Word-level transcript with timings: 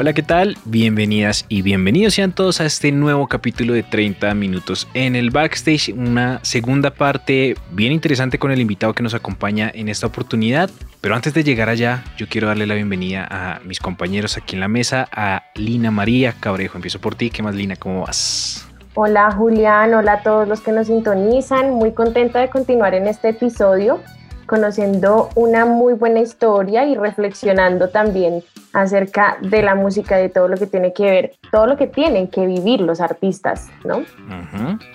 Hola, 0.00 0.14
¿qué 0.14 0.22
tal? 0.22 0.56
Bienvenidas 0.64 1.44
y 1.50 1.60
bienvenidos 1.60 2.14
sean 2.14 2.32
todos 2.32 2.62
a 2.62 2.64
este 2.64 2.90
nuevo 2.90 3.26
capítulo 3.26 3.74
de 3.74 3.82
30 3.82 4.32
minutos 4.32 4.88
en 4.94 5.14
el 5.14 5.30
backstage, 5.30 5.92
una 5.94 6.40
segunda 6.40 6.90
parte 6.90 7.54
bien 7.70 7.92
interesante 7.92 8.38
con 8.38 8.50
el 8.50 8.62
invitado 8.62 8.94
que 8.94 9.02
nos 9.02 9.12
acompaña 9.12 9.70
en 9.74 9.90
esta 9.90 10.06
oportunidad. 10.06 10.70
Pero 11.02 11.14
antes 11.14 11.34
de 11.34 11.44
llegar 11.44 11.68
allá, 11.68 12.02
yo 12.16 12.28
quiero 12.30 12.48
darle 12.48 12.66
la 12.66 12.76
bienvenida 12.76 13.28
a 13.30 13.60
mis 13.66 13.78
compañeros 13.78 14.38
aquí 14.38 14.56
en 14.56 14.60
la 14.60 14.68
mesa, 14.68 15.06
a 15.12 15.42
Lina 15.54 15.90
María 15.90 16.32
Cabrejo. 16.32 16.78
Empiezo 16.78 16.98
por 16.98 17.14
ti. 17.14 17.28
¿Qué 17.28 17.42
más, 17.42 17.54
Lina? 17.54 17.76
¿Cómo 17.76 18.00
vas? 18.06 18.66
Hola 18.94 19.30
Julián, 19.32 19.92
hola 19.92 20.14
a 20.14 20.22
todos 20.22 20.48
los 20.48 20.62
que 20.62 20.72
nos 20.72 20.86
sintonizan. 20.86 21.74
Muy 21.74 21.92
contenta 21.92 22.40
de 22.40 22.48
continuar 22.48 22.94
en 22.94 23.06
este 23.06 23.28
episodio 23.28 24.00
conociendo 24.50 25.30
una 25.36 25.64
muy 25.64 25.94
buena 25.94 26.18
historia 26.18 26.84
y 26.84 26.96
reflexionando 26.96 27.88
también 27.90 28.42
acerca 28.72 29.38
de 29.42 29.62
la 29.62 29.76
música, 29.76 30.16
de 30.16 30.28
todo 30.28 30.48
lo 30.48 30.56
que 30.56 30.66
tiene 30.66 30.92
que 30.92 31.04
ver, 31.04 31.32
todo 31.52 31.68
lo 31.68 31.76
que 31.76 31.86
tienen 31.86 32.26
que 32.26 32.46
vivir 32.46 32.80
los 32.80 33.00
artistas, 33.00 33.68
¿no? 33.84 34.02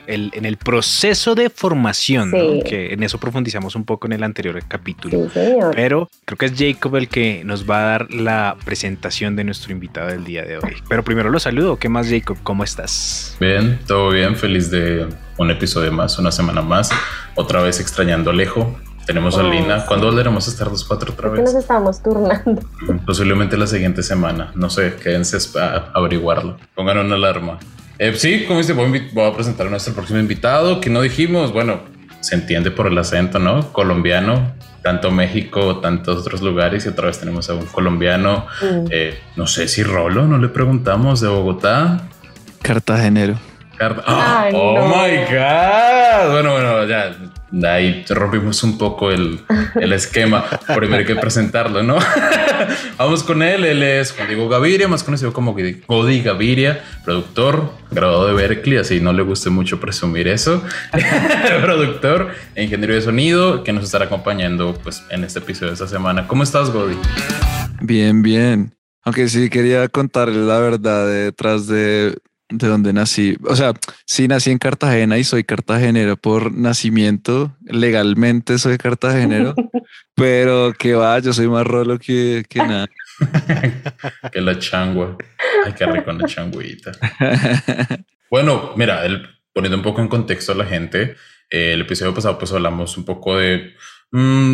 El- 0.07 0.29
en 0.33 0.43
el 0.45 0.57
proceso 0.57 1.35
de 1.35 1.49
formación, 1.49 2.31
que 2.31 2.91
en 2.93 3.03
eso 3.03 3.17
profundizamos 3.17 3.77
un 3.77 3.85
poco 3.85 4.07
en 4.07 4.13
el 4.13 4.23
anterior 4.23 4.61
capítulo. 4.67 5.29
Sí, 5.29 5.39
señor. 5.39 5.73
Pero 5.73 6.09
creo 6.25 6.37
que 6.37 6.45
es 6.47 6.53
Jacob 6.57 6.97
el 6.97 7.07
que 7.07 7.43
nos 7.45 7.69
va 7.69 7.77
a 7.79 7.83
dar 7.91 8.11
la 8.11 8.57
presentación 8.65 9.37
de 9.37 9.45
nuestro 9.45 9.71
invitado 9.71 10.07
del 10.09 10.25
día 10.25 10.43
de 10.43 10.57
hoy. 10.57 10.75
Pero 10.89 11.01
primero 11.03 11.29
lo 11.29 11.39
saludo. 11.39 11.77
¿Qué 11.77 11.87
más, 11.87 12.09
Jacob? 12.09 12.37
¿Cómo 12.43 12.65
estás? 12.65 13.37
Bien, 13.39 13.79
todo 13.87 14.09
bien, 14.09 14.35
feliz 14.35 14.69
de 14.69 15.07
un 15.37 15.49
episodio 15.49 15.93
más, 15.93 16.19
una 16.19 16.31
semana 16.31 16.61
más. 16.61 16.89
Otra 17.35 17.61
vez 17.61 17.79
extrañando 17.79 18.31
a 18.31 18.33
Alejo. 18.33 18.75
Tenemos 19.05 19.37
a 19.37 19.41
Oh, 19.43 19.49
Lina. 19.51 19.79
sí. 19.81 19.85
¿Cuándo 19.87 20.07
volveremos 20.07 20.47
a 20.47 20.51
estar 20.51 20.67
los 20.67 20.83
cuatro 20.83 21.13
otra 21.13 21.31
que 21.31 21.41
nos 21.41 21.53
vez? 21.53 21.61
estamos 21.63 22.01
turnando. 22.01 22.61
Posiblemente 23.05 23.55
la 23.57 23.67
siguiente 23.67 24.01
semana. 24.03 24.51
No 24.55 24.69
sé, 24.69 24.95
quédense 24.95 25.37
a 25.59 25.91
averiguarlo. 25.93 26.57
Pongan 26.73 26.97
una 26.99 27.15
alarma. 27.15 27.59
Eh, 27.99 28.13
sí, 28.15 28.45
como 28.47 28.59
dice, 28.59 28.73
voy 28.73 28.85
a, 28.97 29.13
voy 29.13 29.25
a 29.29 29.33
presentar 29.33 29.67
a 29.67 29.69
nuestro 29.69 29.93
próximo 29.93 30.19
invitado, 30.19 30.81
que 30.81 30.89
no 30.89 31.01
dijimos, 31.01 31.53
bueno, 31.53 31.79
se 32.19 32.35
entiende 32.35 32.71
por 32.71 32.87
el 32.87 32.97
acento, 32.97 33.39
¿no? 33.39 33.71
Colombiano, 33.71 34.53
tanto 34.81 35.11
México, 35.11 35.77
tantos 35.77 36.17
otros 36.21 36.41
lugares, 36.41 36.85
y 36.85 36.89
otra 36.89 37.05
vez 37.07 37.19
tenemos 37.19 37.49
a 37.49 37.53
un 37.53 37.65
colombiano, 37.67 38.47
Mm. 38.61 38.87
eh, 38.89 39.19
no 39.37 39.47
sé 39.47 39.67
si 39.67 39.83
Rolo, 39.83 40.25
no 40.25 40.37
le 40.39 40.49
preguntamos, 40.49 41.21
de 41.21 41.27
Bogotá. 41.29 42.01
Cartagenero. 42.61 43.35
Car- 43.77 44.03
¡Ah! 44.07 44.43
Ay, 44.45 44.53
¡Oh, 44.55 44.73
no. 44.77 44.87
my 44.87 45.17
God! 45.25 46.31
Bueno, 46.31 46.51
bueno, 46.53 46.85
ya 46.85 47.15
ahí 47.63 48.03
rompimos 48.09 48.63
un 48.63 48.77
poco 48.77 49.11
el, 49.11 49.39
el 49.75 49.93
esquema. 49.93 50.45
Primero 50.75 50.97
hay 50.97 51.05
que 51.05 51.15
presentarlo, 51.15 51.83
¿no? 51.83 51.97
Vamos 52.97 53.23
con 53.23 53.41
él. 53.41 53.63
Él 53.63 53.83
es 53.83 54.11
Juan 54.11 54.27
Diego 54.27 54.49
Gaviria, 54.49 54.87
más 54.87 55.03
conocido 55.03 55.31
como 55.31 55.55
Godi 55.87 56.21
Gaviria, 56.21 56.83
productor, 57.03 57.71
graduado 57.91 58.27
de 58.27 58.33
Berkeley, 58.33 58.77
así 58.77 58.99
no 58.99 59.13
le 59.13 59.23
guste 59.23 59.49
mucho 59.49 59.79
presumir 59.79 60.27
eso. 60.27 60.63
productor 61.61 62.29
e 62.55 62.63
ingeniero 62.63 62.93
de 62.93 63.01
sonido 63.01 63.63
que 63.63 63.71
nos 63.71 63.85
estará 63.85 64.05
acompañando 64.05 64.73
pues, 64.83 65.03
en 65.09 65.23
este 65.23 65.39
episodio 65.39 65.67
de 65.67 65.73
esta 65.73 65.87
semana. 65.87 66.27
¿Cómo 66.27 66.43
estás, 66.43 66.71
Godi? 66.71 66.95
Bien, 67.81 68.21
bien. 68.21 68.75
Aunque 69.03 69.29
sí 69.29 69.49
quería 69.49 69.87
contarles 69.87 70.37
la 70.37 70.59
verdad 70.59 71.05
de 71.05 71.25
detrás 71.25 71.67
de, 71.67 72.17
de 72.49 72.67
donde 72.67 72.93
nací. 72.93 73.35
O 73.43 73.55
sea, 73.55 73.73
sí 74.05 74.27
nací 74.27 74.51
en 74.51 74.57
Cartagena 74.59 75.17
y 75.17 75.23
soy 75.23 75.43
cartagenero 75.43 76.15
por 76.17 76.53
nacimiento. 76.53 77.55
Legalmente 77.65 78.57
soy 78.59 78.77
cartagenero, 78.77 79.55
pero 80.15 80.73
que 80.77 80.93
va, 80.93 81.17
yo 81.19 81.33
soy 81.33 81.47
más 81.47 81.65
rolo 81.65 81.97
que, 81.99 82.43
que 82.47 82.59
nada. 82.59 82.87
que 84.31 84.41
la 84.41 84.59
changua. 84.59 85.17
Ay, 85.65 85.73
qué 85.73 85.85
rico 85.85 86.11
una 86.11 86.27
changuita. 86.27 86.91
Bueno, 88.29 88.73
mira, 88.75 89.05
el- 89.05 89.27
poniendo 89.53 89.77
un 89.77 89.83
poco 89.83 90.01
en 90.01 90.07
contexto 90.07 90.51
a 90.51 90.55
la 90.55 90.65
gente, 90.65 91.15
eh, 91.49 91.73
el 91.73 91.81
episodio 91.81 92.13
pasado 92.13 92.37
pues 92.37 92.51
hablamos 92.51 92.97
un 92.97 93.05
poco 93.05 93.37
de, 93.37 93.73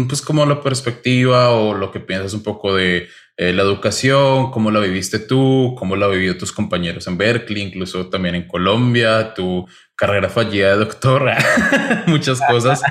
pues 0.07 0.21
como 0.21 0.45
la 0.45 0.61
perspectiva 0.61 1.49
o 1.51 1.73
lo 1.73 1.91
que 1.91 1.99
piensas 1.99 2.33
un 2.33 2.43
poco 2.43 2.75
de 2.75 3.09
eh, 3.37 3.53
la 3.53 3.63
educación, 3.63 4.51
cómo 4.51 4.71
la 4.71 4.79
viviste 4.79 5.19
tú, 5.19 5.75
cómo 5.77 5.95
la 5.95 6.07
vivido 6.07 6.37
tus 6.37 6.51
compañeros 6.51 7.07
en 7.07 7.17
Berkeley, 7.17 7.63
incluso 7.63 8.07
también 8.07 8.35
en 8.35 8.47
Colombia, 8.47 9.33
tu 9.33 9.67
carrera 9.95 10.29
fallida 10.29 10.71
de 10.71 10.77
doctor, 10.77 11.31
muchas 12.07 12.41
cosas. 12.41 12.81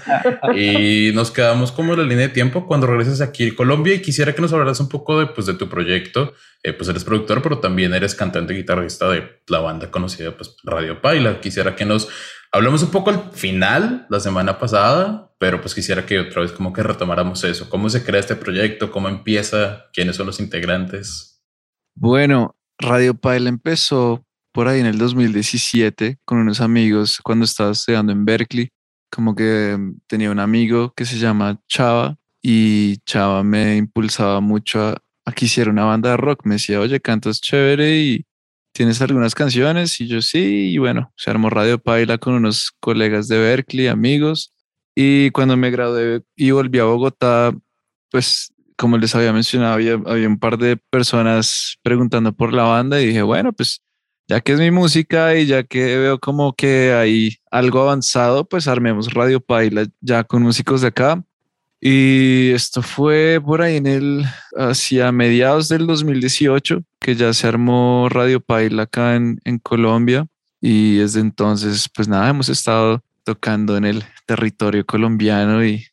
Y 0.55 1.11
nos 1.15 1.31
quedamos 1.31 1.73
como 1.73 1.95
en 1.95 2.01
la 2.01 2.05
línea 2.05 2.29
de 2.29 2.35
tiempo 2.35 2.67
cuando 2.67 2.87
regresas 2.87 3.21
aquí 3.21 3.49
a 3.49 3.57
Colombia 3.57 3.95
y 3.95 4.03
quisiera 4.03 4.35
que 4.35 4.43
nos 4.43 4.53
hablaras 4.53 4.81
un 4.81 4.89
poco 4.89 5.19
de, 5.19 5.27
pues, 5.27 5.47
de 5.47 5.55
tu 5.55 5.69
proyecto. 5.69 6.35
Eh, 6.63 6.73
pues 6.73 6.91
eres 6.91 7.05
productor, 7.05 7.43
pero 7.43 7.59
también 7.59 7.95
eres 7.95 8.15
cantante 8.15 8.53
y 8.53 8.59
guitarrista 8.59 9.09
de 9.09 9.41
la 9.49 9.61
banda 9.61 9.91
conocida, 9.91 10.37
pues 10.37 10.57
Radio 10.63 11.01
Paila. 11.01 11.41
Quisiera 11.41 11.75
que 11.75 11.85
nos 11.85 12.09
hablamos 12.53 12.83
un 12.83 12.91
poco 12.91 13.11
al 13.11 13.31
final, 13.33 14.07
la 14.11 14.21
semana 14.21 14.59
pasada, 14.59 15.30
pero 15.41 15.63
pues 15.63 15.75
quisiera 15.75 16.05
que 16.05 16.19
otra 16.19 16.43
vez 16.43 16.53
como 16.53 16.71
que 16.71 16.83
retomáramos 16.83 17.43
eso. 17.45 17.71
¿Cómo 17.71 17.89
se 17.89 18.05
crea 18.05 18.21
este 18.21 18.37
proyecto? 18.37 18.93
¿Cómo 18.93 19.09
empieza? 19.09 19.87
¿Quiénes 19.91 20.17
son 20.17 20.27
los 20.27 20.39
integrantes? 20.39 21.43
Bueno, 21.97 22.57
Radio 22.79 23.15
Paila 23.15 23.49
empezó 23.49 24.23
por 24.53 24.69
ahí 24.69 24.81
en 24.81 24.87
el 24.87 24.99
2017 24.99 26.19
con 26.27 26.39
unos 26.39 26.61
amigos 26.61 27.21
cuando 27.23 27.47
estaba 27.47 27.71
estudiando 27.71 28.13
en 28.13 28.27
Berkeley. 28.27 28.69
Como 29.11 29.35
que 29.35 29.79
mm, 29.79 30.01
tenía 30.07 30.31
un 30.31 30.41
amigo 30.41 30.93
que 30.95 31.07
se 31.07 31.17
llama 31.17 31.59
Chava 31.67 32.19
y 32.43 32.99
Chava 33.07 33.43
me 33.43 33.79
impulsaba 33.79 34.43
mucho 34.43 34.89
a, 34.89 35.03
a 35.25 35.33
que 35.33 35.47
hiciera 35.47 35.71
una 35.71 35.85
banda 35.85 36.11
de 36.11 36.17
rock. 36.19 36.45
Me 36.45 36.57
decía, 36.57 36.81
oye, 36.81 37.01
cantas 37.01 37.41
chévere 37.41 37.97
y 37.99 38.27
tienes 38.75 39.01
algunas 39.01 39.35
canciones. 39.35 40.03
Y 40.03 40.07
yo 40.07 40.21
sí, 40.21 40.71
y 40.71 40.77
bueno, 40.77 41.15
se 41.17 41.31
armó 41.31 41.49
Radio 41.49 41.79
Paila 41.79 42.19
con 42.19 42.35
unos 42.35 42.73
colegas 42.79 43.27
de 43.27 43.39
Berkeley, 43.39 43.87
amigos. 43.87 44.53
Y 45.03 45.31
cuando 45.31 45.57
me 45.57 45.71
gradué 45.71 46.21
y 46.37 46.51
volví 46.51 46.79
a 46.79 46.85
Bogotá, 46.85 47.55
pues 48.11 48.53
como 48.77 48.99
les 48.99 49.15
había 49.15 49.33
mencionado, 49.33 49.73
había, 49.73 49.95
había 49.95 50.29
un 50.29 50.39
par 50.39 50.59
de 50.59 50.77
personas 50.77 51.79
preguntando 51.83 52.35
por 52.35 52.53
la 52.53 52.65
banda 52.65 53.01
y 53.01 53.07
dije, 53.07 53.23
bueno, 53.23 53.55
pues 53.55 53.81
ya 54.29 54.43
que 54.43 54.53
es 54.53 54.59
mi 54.59 54.71
música 54.71 55.35
y 55.37 55.47
ya 55.47 55.63
que 55.63 55.97
veo 55.97 56.19
como 56.19 56.53
que 56.53 56.93
hay 56.93 57.39
algo 57.51 57.81
avanzado, 57.81 58.47
pues 58.47 58.69
armemos 58.69 59.15
Radio 59.15 59.41
Paila 59.41 59.87
ya 60.03 60.23
con 60.23 60.43
músicos 60.43 60.83
de 60.83 60.89
acá. 60.89 61.25
Y 61.81 62.51
esto 62.51 62.83
fue 62.83 63.41
por 63.43 63.63
ahí 63.63 63.77
en 63.77 63.87
el, 63.87 64.27
hacia 64.55 65.13
mediados 65.13 65.71
del 65.71 65.87
2018, 65.87 66.83
que 67.01 67.15
ya 67.15 67.33
se 67.33 67.49
armó 67.49 68.07
Radio 68.11 68.39
Paila 68.41 68.83
acá 68.83 69.17
en, 69.17 69.41
en 69.45 69.61
Colombia. 69.61 70.27
Y 70.61 70.97
desde 70.97 71.21
entonces, 71.21 71.89
pues 71.89 72.07
nada, 72.07 72.29
hemos 72.29 72.51
estado 72.51 73.03
tocando 73.25 73.77
en 73.79 73.87
el 73.87 74.05
territorio 74.31 74.87
colombiano 74.87 75.65
y 75.65 75.85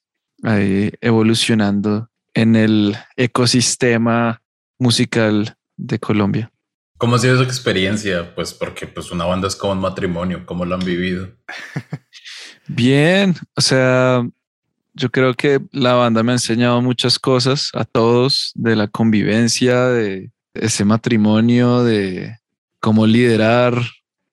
ahí 0.43 0.91
evolucionando 1.01 2.07
en 2.35 2.55
el 2.55 2.95
ecosistema 3.15 4.43
musical 4.77 5.57
de 5.75 5.97
Colombia. 5.97 6.51
¿Cómo 6.99 7.15
ha 7.15 7.19
sido 7.19 7.33
esa 7.33 7.43
experiencia? 7.43 8.35
Pues 8.35 8.53
porque 8.53 8.85
pues 8.85 9.11
una 9.11 9.25
banda 9.25 9.47
es 9.47 9.55
como 9.55 9.73
un 9.73 9.79
matrimonio, 9.79 10.45
¿cómo 10.45 10.65
lo 10.65 10.75
han 10.75 10.85
vivido? 10.85 11.29
Bien, 12.67 13.33
o 13.55 13.61
sea, 13.61 14.23
yo 14.93 15.09
creo 15.09 15.33
que 15.33 15.59
la 15.71 15.93
banda 15.93 16.21
me 16.21 16.33
ha 16.33 16.35
enseñado 16.35 16.79
muchas 16.83 17.17
cosas 17.17 17.71
a 17.73 17.85
todos 17.85 18.51
de 18.53 18.75
la 18.75 18.87
convivencia, 18.87 19.87
de 19.87 20.29
ese 20.53 20.85
matrimonio, 20.85 21.83
de 21.83 22.37
cómo 22.79 23.07
liderar 23.07 23.81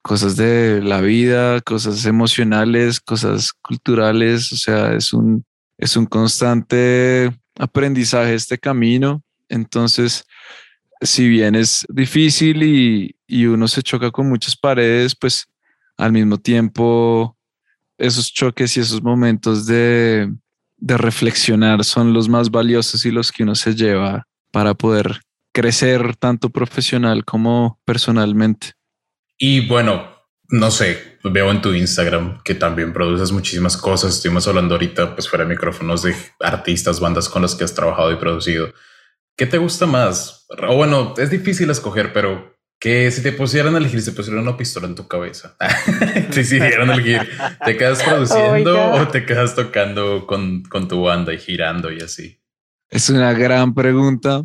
cosas 0.05 0.37
de 0.37 0.83
la 0.83 1.01
vida, 1.01 1.63
cosas 1.63 2.05
emocionales, 2.05 3.01
cosas 3.01 3.55
culturales, 3.55 4.53
o 4.53 4.57
sea, 4.57 4.93
es 4.93 5.15
un, 5.15 5.47
es 5.79 5.97
un 5.97 6.05
constante 6.05 7.35
aprendizaje 7.59 8.35
este 8.35 8.59
camino. 8.59 9.23
Entonces, 9.49 10.27
si 11.01 11.27
bien 11.27 11.55
es 11.55 11.87
difícil 11.89 12.63
y, 12.63 13.17
y 13.27 13.47
uno 13.47 13.67
se 13.67 13.83
choca 13.83 14.11
con 14.11 14.29
muchas 14.29 14.55
paredes, 14.55 15.17
pues 15.17 15.47
al 15.97 16.13
mismo 16.13 16.37
tiempo 16.37 17.39
esos 17.97 18.31
choques 18.31 18.77
y 18.77 18.81
esos 18.81 19.03
momentos 19.03 19.65
de, 19.65 20.31
de 20.77 20.99
reflexionar 20.99 21.83
son 21.83 22.13
los 22.13 22.29
más 22.29 22.51
valiosos 22.51 23.07
y 23.07 23.11
los 23.11 23.33
que 23.33 23.45
uno 23.45 23.55
se 23.55 23.75
lleva 23.75 24.27
para 24.51 24.75
poder 24.75 25.23
crecer 25.55 26.15
tanto 26.17 26.51
profesional 26.51 27.25
como 27.25 27.81
personalmente. 27.87 28.75
Y 29.39 29.67
bueno, 29.67 30.15
no 30.49 30.71
sé, 30.71 31.19
veo 31.25 31.51
en 31.51 31.63
tu 31.63 31.73
Instagram 31.73 32.43
que 32.45 32.55
también 32.55 32.93
produces 32.93 33.33
muchísimas 33.33 33.77
cosas. 33.77 34.15
Estuvimos 34.15 34.47
hablando 34.47 34.75
ahorita, 34.75 35.15
pues 35.15 35.29
fuera 35.29 35.45
de 35.45 35.51
micrófonos, 35.51 36.03
de 36.03 36.15
artistas, 36.41 37.01
bandas 37.01 37.29
con 37.29 37.43
las 37.43 37.55
que 37.55 37.65
has 37.65 37.75
trabajado 37.75 38.13
y 38.13 38.17
producido. 38.17 38.73
¿Qué 39.37 39.47
te 39.47 39.59
gusta 39.59 39.87
más? 39.87 40.47
O 40.69 40.77
bueno, 40.77 41.15
es 41.17 41.31
difícil 41.31 41.71
escoger, 41.71 42.13
pero 42.13 42.55
que 42.79 43.11
si 43.11 43.23
te 43.23 43.33
pusieran 43.33 43.75
a 43.75 43.79
elegir, 43.79 44.01
si 44.01 44.11
te 44.11 44.17
pusieran 44.17 44.43
una 44.43 44.57
pistola 44.57 44.87
en 44.87 44.95
tu 44.95 45.09
cabeza, 45.09 45.57
si 46.31 46.41
decidieran 46.41 46.91
elegir, 46.91 47.29
¿te 47.65 47.77
quedas 47.77 48.03
produciendo 48.05 48.93
o 48.93 49.09
te 49.09 49.25
quedas 49.25 49.55
tocando 49.55 50.27
con, 50.27 50.63
con 50.65 50.87
tu 50.87 51.03
banda 51.03 51.33
y 51.33 51.39
girando 51.39 51.91
y 51.91 52.01
así? 52.01 52.41
Es 52.91 53.11
una 53.11 53.33
gran 53.33 53.75
pregunta. 53.75 54.45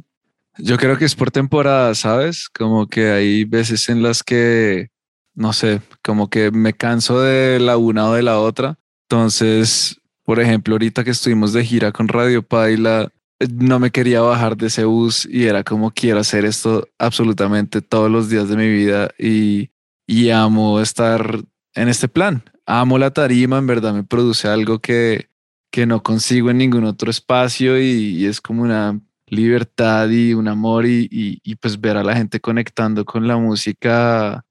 Yo 0.62 0.78
creo 0.78 0.98
que 0.98 1.06
es 1.06 1.16
por 1.16 1.32
temporada, 1.32 1.96
¿sabes? 1.96 2.50
Como 2.50 2.88
que 2.88 3.12
hay 3.12 3.46
veces 3.46 3.88
en 3.88 4.04
las 4.04 4.24
que, 4.24 4.90
no 5.34 5.54
sé, 5.54 5.82
como 6.04 6.30
que 6.30 6.52
me 6.52 6.74
canso 6.74 7.22
de 7.22 7.60
la 7.60 7.78
una 7.78 8.10
o 8.10 8.14
de 8.14 8.24
la 8.24 8.40
otra. 8.40 8.78
Entonces, 9.10 10.02
por 10.24 10.40
ejemplo, 10.40 10.76
ahorita 10.76 11.04
que 11.04 11.12
estuvimos 11.12 11.54
de 11.54 11.64
gira 11.64 11.92
con 11.94 12.10
Radio 12.10 12.44
Paila, 12.44 13.10
no 13.54 13.80
me 13.80 13.92
quería 13.92 14.22
bajar 14.22 14.58
de 14.58 14.68
ese 14.68 14.84
bus 14.84 15.26
y 15.26 15.46
era 15.46 15.64
como 15.64 15.92
quiero 15.92 16.20
hacer 16.20 16.44
esto 16.44 16.90
absolutamente 16.98 17.82
todos 17.82 18.12
los 18.12 18.30
días 18.30 18.50
de 18.50 18.58
mi 18.58 18.68
vida 18.68 19.12
y, 19.18 19.72
y 20.06 20.30
amo 20.30 20.82
estar 20.82 21.42
en 21.74 21.88
este 21.88 22.10
plan. 22.10 22.44
Amo 22.66 22.98
la 22.98 23.12
tarima, 23.12 23.58
en 23.58 23.68
verdad 23.68 23.94
me 23.94 24.04
produce 24.04 24.50
algo 24.50 24.80
que, 24.80 25.30
que 25.72 25.86
no 25.86 26.04
consigo 26.04 26.50
en 26.50 26.58
ningún 26.58 26.84
otro 26.84 27.10
espacio 27.10 27.82
y 27.82 28.26
es 28.26 28.42
como 28.42 28.64
una 28.64 29.00
libertad 29.30 30.10
y 30.10 30.34
un 30.34 30.48
amor 30.48 30.86
y, 30.86 31.08
y, 31.12 31.56
pues 31.56 31.80
ver 31.80 31.98
a 31.98 32.04
la 32.04 32.16
gente 32.16 32.40
conectando 32.40 33.06
con 33.06 33.28
la 33.28 33.38
música, 33.38 34.44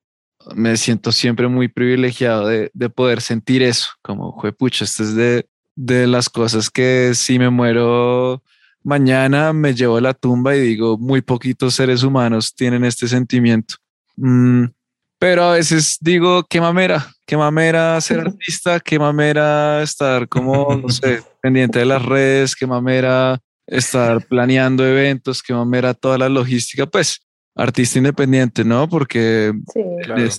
me 0.55 0.77
siento 0.77 1.13
siempre 1.13 1.49
muy 1.49 1.69
privilegiado 1.69 2.47
de, 2.47 2.71
de 2.73 2.91
poder 2.91 3.21
sentir 3.21 3.63
eso, 3.63 3.89
como, 4.03 4.37
pucha, 4.59 4.85
esto 4.85 5.03
es 5.03 5.15
de, 5.15 5.47
de 5.75 6.07
las 6.07 6.29
cosas 6.29 6.71
que 6.71 7.13
si 7.15 7.39
me 7.39 7.51
muero 7.51 8.43
mañana 8.83 9.53
me 9.53 9.75
llevo 9.75 9.99
a 9.99 10.01
la 10.01 10.15
tumba 10.15 10.57
y 10.57 10.61
digo, 10.61 10.97
muy 10.99 11.21
poquitos 11.21 11.75
seres 11.75 12.03
humanos 12.03 12.55
tienen 12.55 12.85
este 12.85 13.07
sentimiento. 13.07 13.77
Mm, 14.17 14.65
pero 15.19 15.45
a 15.45 15.53
veces 15.53 15.99
digo, 16.01 16.45
qué 16.49 16.61
mamera, 16.61 17.07
qué 17.27 17.37
mamera 17.37 18.01
ser 18.01 18.21
artista, 18.27 18.81
qué 18.81 18.99
mamera 18.99 19.83
estar 19.83 20.29
como, 20.29 20.77
no 20.77 20.89
sé, 20.89 21.23
pendiente 21.43 21.81
de 21.81 21.85
las 21.85 22.05
redes, 22.05 22.55
qué 22.57 22.67
mamera 22.67 23.39
estar 23.69 24.27
planeando 24.27 24.87
eventos, 24.87 25.43
que 25.43 25.55
era 25.75 25.95
toda 25.95 26.19
la 26.19 26.29
logística, 26.29 26.87
pues 26.87 27.21
artista 27.55 27.99
independiente, 27.99 28.65
¿no? 28.65 28.89
Porque 28.89 29.53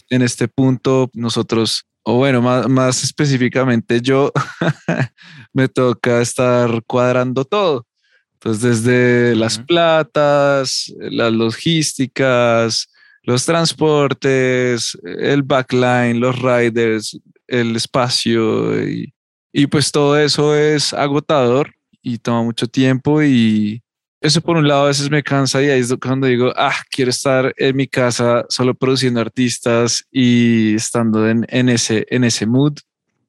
en, 0.09 0.21
este, 0.21 0.47
punto 0.47 1.09
nosotros, 1.13 1.83
o 2.03 2.15
bueno, 2.15 2.41
más, 2.41 2.67
más 2.67 3.03
específicamente 3.03 4.01
yo, 4.01 4.31
me 5.53 5.67
toca 5.67 6.21
estar 6.21 6.81
cuadrando 6.87 7.45
todo. 7.45 7.85
Entonces, 8.33 8.83
desde 8.83 9.35
las 9.35 9.59
platas, 9.59 10.93
las 10.97 11.33
logísticas, 11.33 12.87
los 13.23 13.45
transportes, 13.45 14.97
el 15.03 15.43
backline, 15.43 16.21
los 16.21 16.41
riders, 16.41 17.19
el 17.47 17.75
espacio 17.75 18.81
y, 18.81 19.13
y 19.51 19.67
pues 19.67 19.91
todo 19.91 20.17
eso 20.17 20.55
es 20.55 20.93
agotador 20.93 21.73
y 22.01 22.17
toma 22.17 22.43
mucho 22.43 22.67
tiempo 22.67 23.23
y 23.23 23.81
eso 24.21 24.41
por 24.41 24.57
un 24.57 24.67
lado 24.67 24.83
a 24.83 24.87
veces 24.87 25.09
me 25.09 25.23
cansa 25.23 25.63
y 25.63 25.69
ahí 25.69 25.79
es 25.79 25.95
cuando 26.01 26.27
digo, 26.27 26.51
ah, 26.57 26.75
quiero 26.91 27.09
estar 27.09 27.53
en 27.55 27.75
mi 27.75 27.87
casa 27.87 28.45
solo 28.49 28.75
produciendo 28.75 29.21
artistas 29.21 30.05
y 30.11 30.75
estando 30.75 31.29
en, 31.29 31.45
en 31.49 31.69
ese, 31.69 32.05
en 32.09 32.25
ese 32.25 32.45
mood. 32.45 32.73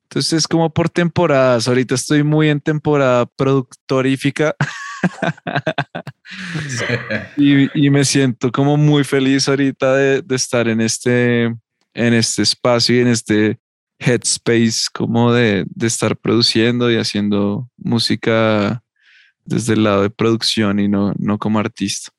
Entonces 0.04 0.32
es 0.32 0.48
como 0.48 0.70
por 0.70 0.88
temporadas. 0.88 1.68
Ahorita 1.68 1.94
estoy 1.94 2.24
muy 2.24 2.48
en 2.48 2.60
temporada 2.60 3.26
productorífica. 3.26 4.56
y, 7.36 7.86
y, 7.86 7.90
me 7.90 8.04
siento 8.04 8.50
como 8.50 8.76
muy 8.76 9.04
feliz 9.04 9.48
ahorita 9.48 9.94
de, 9.94 10.22
de, 10.22 10.34
estar 10.34 10.66
en 10.66 10.80
este, 10.80 11.44
en 11.44 12.14
este 12.14 12.42
espacio 12.42 12.96
y 12.96 13.00
en 13.00 13.08
este 13.08 13.60
headspace 14.00 14.88
como 14.92 15.32
de, 15.32 15.64
de 15.68 15.86
estar 15.86 16.16
produciendo 16.16 16.90
y 16.90 16.96
haciendo 16.96 17.68
música 17.76 18.82
desde 19.44 19.74
el 19.74 19.84
lado 19.84 20.02
de 20.02 20.10
producción 20.10 20.78
y 20.78 20.88
no, 20.88 21.12
no 21.18 21.38
como 21.38 21.58
artista. 21.58 22.10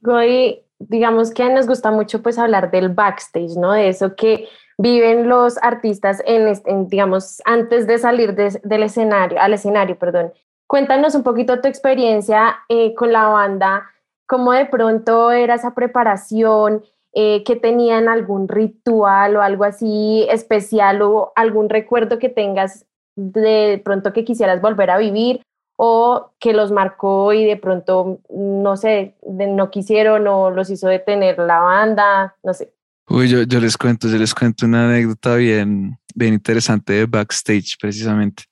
Goy, 0.00 0.60
digamos 0.78 1.32
que 1.32 1.48
nos 1.50 1.66
gusta 1.66 1.90
mucho 1.90 2.22
pues 2.22 2.38
hablar 2.38 2.70
del 2.70 2.90
backstage, 2.90 3.56
¿no? 3.56 3.72
De 3.72 3.88
eso 3.88 4.14
que 4.14 4.48
viven 4.76 5.28
los 5.28 5.58
artistas 5.58 6.22
en, 6.24 6.88
digamos, 6.88 7.42
antes 7.44 7.86
de 7.86 7.98
salir 7.98 8.34
del 8.34 8.82
escenario, 8.82 9.40
al 9.40 9.54
escenario, 9.54 9.98
perdón. 9.98 10.32
Cuéntanos 10.66 11.14
un 11.14 11.24
poquito 11.24 11.60
tu 11.60 11.66
experiencia 11.66 12.58
eh, 12.68 12.94
con 12.94 13.12
la 13.12 13.26
banda, 13.28 13.90
cómo 14.26 14.52
de 14.52 14.66
pronto 14.66 15.32
era 15.32 15.54
esa 15.54 15.74
preparación, 15.74 16.84
eh, 17.14 17.42
que 17.44 17.56
tenían 17.56 18.08
algún 18.08 18.48
ritual 18.48 19.36
o 19.36 19.42
algo 19.42 19.64
así 19.64 20.26
especial 20.30 21.02
o 21.02 21.32
algún 21.36 21.68
recuerdo 21.68 22.18
que 22.18 22.28
tengas 22.28 22.84
de 23.16 23.80
pronto 23.84 24.12
que 24.12 24.24
quisieras 24.24 24.60
volver 24.60 24.90
a 24.90 24.98
vivir 24.98 25.42
o 25.76 26.32
que 26.38 26.52
los 26.52 26.72
marcó 26.72 27.32
y 27.32 27.44
de 27.44 27.56
pronto, 27.56 28.20
no 28.28 28.76
sé, 28.76 29.16
no 29.26 29.70
quisieron 29.70 30.26
o 30.26 30.50
los 30.50 30.70
hizo 30.70 30.88
detener 30.88 31.38
la 31.38 31.60
banda, 31.60 32.34
no 32.42 32.52
sé. 32.52 32.72
Uy, 33.08 33.28
yo, 33.28 33.42
yo 33.42 33.60
les 33.60 33.76
cuento, 33.76 34.08
yo 34.08 34.18
les 34.18 34.34
cuento 34.34 34.66
una 34.66 34.88
anécdota 34.88 35.36
bien, 35.36 35.98
bien 36.14 36.34
interesante 36.34 36.92
de 36.92 37.06
backstage 37.06 37.78
precisamente. 37.80 38.44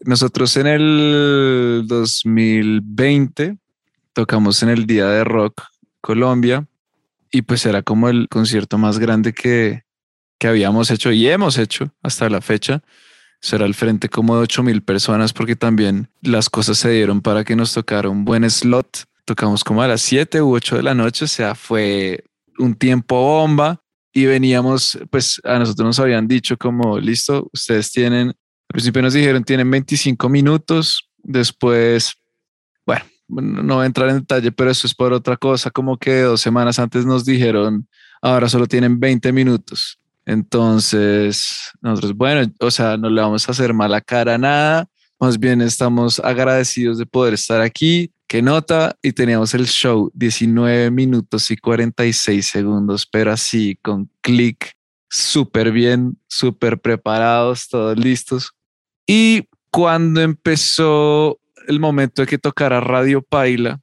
Nosotros 0.00 0.56
en 0.56 0.66
el 0.68 1.84
2020 1.86 3.58
tocamos 4.12 4.62
en 4.62 4.70
el 4.70 4.86
Día 4.86 5.06
de 5.06 5.24
Rock 5.24 5.62
Colombia 6.00 6.66
y 7.30 7.42
pues 7.42 7.64
era 7.66 7.82
como 7.82 8.08
el 8.08 8.28
concierto 8.28 8.78
más 8.78 8.98
grande 8.98 9.32
que, 9.32 9.84
que 10.38 10.48
habíamos 10.48 10.90
hecho 10.90 11.12
y 11.12 11.28
hemos 11.28 11.58
hecho 11.58 11.94
hasta 12.02 12.28
la 12.28 12.40
fecha. 12.40 12.82
Será 13.40 13.64
el 13.64 13.74
frente 13.74 14.08
como 14.08 14.36
de 14.36 14.42
8 14.42 14.62
mil 14.62 14.82
personas 14.82 15.32
porque 15.32 15.56
también 15.56 16.10
las 16.22 16.50
cosas 16.50 16.78
se 16.78 16.90
dieron 16.90 17.22
para 17.22 17.44
que 17.44 17.56
nos 17.56 17.72
tocara 17.72 18.08
un 18.08 18.24
buen 18.24 18.48
slot. 18.50 19.04
Tocamos 19.24 19.64
como 19.64 19.82
a 19.82 19.88
las 19.88 20.02
7 20.02 20.42
u 20.42 20.54
8 20.54 20.76
de 20.76 20.82
la 20.82 20.94
noche, 20.94 21.24
o 21.24 21.28
sea, 21.28 21.54
fue 21.54 22.24
un 22.58 22.74
tiempo 22.74 23.16
bomba 23.16 23.80
y 24.12 24.26
veníamos, 24.26 24.98
pues 25.10 25.40
a 25.44 25.58
nosotros 25.58 25.86
nos 25.86 26.00
habían 26.00 26.26
dicho 26.26 26.56
como, 26.56 26.98
listo, 26.98 27.48
ustedes 27.52 27.92
tienen, 27.92 28.28
al 28.28 28.72
principio 28.72 29.02
nos 29.02 29.14
dijeron, 29.14 29.44
tienen 29.44 29.70
25 29.70 30.28
minutos, 30.28 31.08
después, 31.18 32.14
no 33.30 33.76
voy 33.76 33.84
a 33.84 33.86
entrar 33.86 34.08
en 34.10 34.20
detalle, 34.20 34.52
pero 34.52 34.70
eso 34.70 34.86
es 34.86 34.94
por 34.94 35.12
otra 35.12 35.36
cosa, 35.36 35.70
como 35.70 35.96
que 35.96 36.22
dos 36.22 36.40
semanas 36.40 36.78
antes 36.78 37.06
nos 37.06 37.24
dijeron, 37.24 37.86
ahora 38.20 38.48
solo 38.48 38.66
tienen 38.66 38.98
20 38.98 39.32
minutos. 39.32 39.98
Entonces, 40.26 41.70
nosotros, 41.80 42.14
bueno, 42.14 42.52
o 42.60 42.70
sea, 42.70 42.96
no 42.96 43.10
le 43.10 43.20
vamos 43.20 43.48
a 43.48 43.52
hacer 43.52 43.74
mala 43.74 44.00
cara 44.00 44.38
nada, 44.38 44.88
más 45.18 45.38
bien 45.38 45.60
estamos 45.60 46.18
agradecidos 46.20 46.98
de 46.98 47.06
poder 47.06 47.34
estar 47.34 47.60
aquí. 47.60 48.10
¿Qué 48.26 48.42
nota? 48.42 48.96
Y 49.02 49.12
teníamos 49.12 49.52
el 49.54 49.66
show 49.66 50.10
19 50.14 50.90
minutos 50.90 51.50
y 51.50 51.56
46 51.56 52.46
segundos, 52.46 53.06
pero 53.10 53.32
así 53.32 53.76
con 53.82 54.08
clic, 54.20 54.72
súper 55.08 55.72
bien, 55.72 56.16
súper 56.28 56.80
preparados, 56.80 57.68
todos 57.68 57.98
listos. 57.98 58.52
Y 59.06 59.48
cuando 59.70 60.20
empezó 60.20 61.38
el 61.68 61.80
momento 61.80 62.22
de 62.22 62.26
que 62.26 62.38
tocara 62.38 62.80
Radio 62.80 63.22
Paila, 63.22 63.80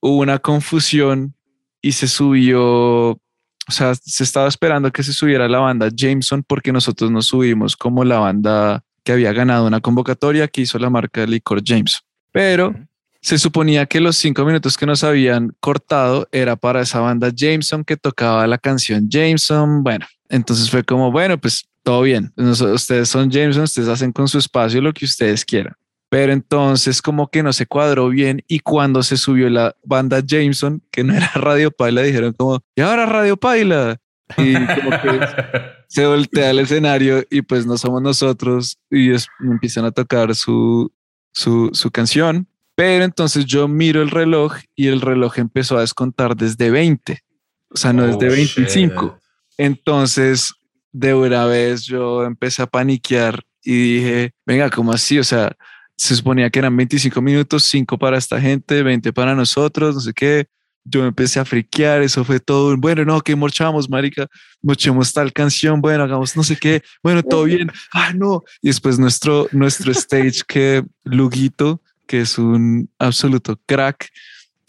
hubo 0.00 0.18
una 0.18 0.38
confusión 0.38 1.34
y 1.82 1.92
se 1.92 2.08
subió, 2.08 3.10
o 3.10 3.20
sea, 3.68 3.94
se 3.94 4.24
estaba 4.24 4.48
esperando 4.48 4.90
que 4.90 5.02
se 5.02 5.12
subiera 5.12 5.48
la 5.48 5.58
banda 5.58 5.88
Jameson 5.94 6.44
porque 6.46 6.72
nosotros 6.72 7.10
nos 7.10 7.26
subimos 7.26 7.76
como 7.76 8.04
la 8.04 8.18
banda 8.18 8.82
que 9.04 9.12
había 9.12 9.32
ganado 9.32 9.66
una 9.66 9.80
convocatoria 9.80 10.48
que 10.48 10.62
hizo 10.62 10.78
la 10.78 10.90
marca 10.90 11.20
de 11.20 11.28
licor 11.28 11.62
Jameson. 11.62 12.00
Pero 12.32 12.74
se 13.20 13.38
suponía 13.38 13.86
que 13.86 14.00
los 14.00 14.16
cinco 14.16 14.44
minutos 14.44 14.76
que 14.76 14.86
nos 14.86 15.02
habían 15.02 15.52
cortado 15.60 16.28
era 16.32 16.56
para 16.56 16.82
esa 16.82 17.00
banda 17.00 17.30
Jameson 17.34 17.84
que 17.84 17.96
tocaba 17.96 18.46
la 18.46 18.58
canción 18.58 19.08
Jameson. 19.08 19.82
Bueno, 19.82 20.06
entonces 20.28 20.70
fue 20.70 20.84
como, 20.84 21.10
bueno, 21.10 21.38
pues 21.38 21.66
todo 21.82 22.02
bien. 22.02 22.32
Ustedes 22.36 23.08
son 23.08 23.30
Jameson, 23.30 23.62
ustedes 23.62 23.88
hacen 23.88 24.12
con 24.12 24.28
su 24.28 24.38
espacio 24.38 24.80
lo 24.80 24.92
que 24.92 25.04
ustedes 25.04 25.44
quieran. 25.44 25.74
Pero 26.16 26.32
entonces 26.32 27.02
como 27.02 27.28
que 27.28 27.42
no 27.42 27.52
se 27.52 27.66
cuadró 27.66 28.08
bien 28.08 28.42
y 28.48 28.60
cuando 28.60 29.02
se 29.02 29.18
subió 29.18 29.50
la 29.50 29.76
banda 29.84 30.22
Jameson, 30.26 30.82
que 30.90 31.04
no 31.04 31.12
era 31.14 31.30
Radio 31.34 31.70
Paila, 31.70 32.00
dijeron 32.00 32.32
como, 32.32 32.62
y 32.74 32.80
ahora 32.80 33.04
Radio 33.04 33.36
Paila. 33.36 34.00
Y 34.38 34.54
como 34.54 34.90
que 35.02 35.20
se 35.88 36.06
voltea 36.06 36.48
al 36.48 36.60
escenario 36.60 37.22
y 37.28 37.42
pues 37.42 37.66
no 37.66 37.76
somos 37.76 38.00
nosotros 38.00 38.78
y 38.90 39.10
empiezan 39.40 39.84
a 39.84 39.90
tocar 39.90 40.34
su, 40.34 40.90
su, 41.34 41.68
su 41.74 41.90
canción 41.90 42.48
Pero 42.74 43.04
entonces 43.04 43.44
yo 43.44 43.68
miro 43.68 44.00
el 44.00 44.10
reloj 44.10 44.54
y 44.74 44.86
el 44.86 45.02
reloj 45.02 45.38
empezó 45.38 45.76
a 45.76 45.82
descontar 45.82 46.34
desde 46.34 46.70
20, 46.70 47.20
o 47.68 47.76
sea, 47.76 47.92
no 47.92 48.04
Oh, 48.04 48.06
desde 48.06 48.34
25. 48.34 49.04
shit. 49.04 49.12
Entonces, 49.58 50.54
de 50.92 51.12
una 51.12 51.44
vez 51.44 51.84
yo 51.84 52.24
empecé 52.24 52.62
a 52.62 52.66
paniquear 52.66 53.44
y 53.62 53.98
dije, 53.98 54.32
venga, 54.46 54.70
¿cómo 54.70 54.94
así? 54.94 55.18
O 55.18 55.24
sea, 55.24 55.54
se 55.96 56.14
suponía 56.14 56.50
que 56.50 56.58
eran 56.58 56.76
25 56.76 57.20
minutos, 57.22 57.64
5 57.64 57.98
para 57.98 58.18
esta 58.18 58.40
gente, 58.40 58.82
20 58.82 59.12
para 59.12 59.34
nosotros, 59.34 59.94
no 59.94 60.00
sé 60.00 60.12
qué. 60.12 60.46
Yo 60.84 61.00
me 61.00 61.08
empecé 61.08 61.40
a 61.40 61.44
friquear, 61.44 62.02
eso 62.02 62.24
fue 62.24 62.38
todo. 62.38 62.76
Bueno, 62.76 63.04
no, 63.04 63.20
que 63.20 63.34
morchamos, 63.34 63.90
marica, 63.90 64.28
mochemos 64.62 65.12
tal 65.12 65.32
canción, 65.32 65.80
bueno, 65.80 66.04
hagamos 66.04 66.36
no 66.36 66.44
sé 66.44 66.56
qué, 66.56 66.82
bueno, 67.02 67.22
todo 67.22 67.44
bien. 67.44 67.72
Ah, 67.92 68.12
no. 68.14 68.44
Y 68.62 68.68
después 68.68 68.98
nuestro, 68.98 69.48
nuestro 69.50 69.90
stage 69.90 70.42
que 70.46 70.84
Luguito, 71.02 71.82
que 72.06 72.20
es 72.20 72.38
un 72.38 72.88
absoluto 72.98 73.58
crack, 73.66 74.10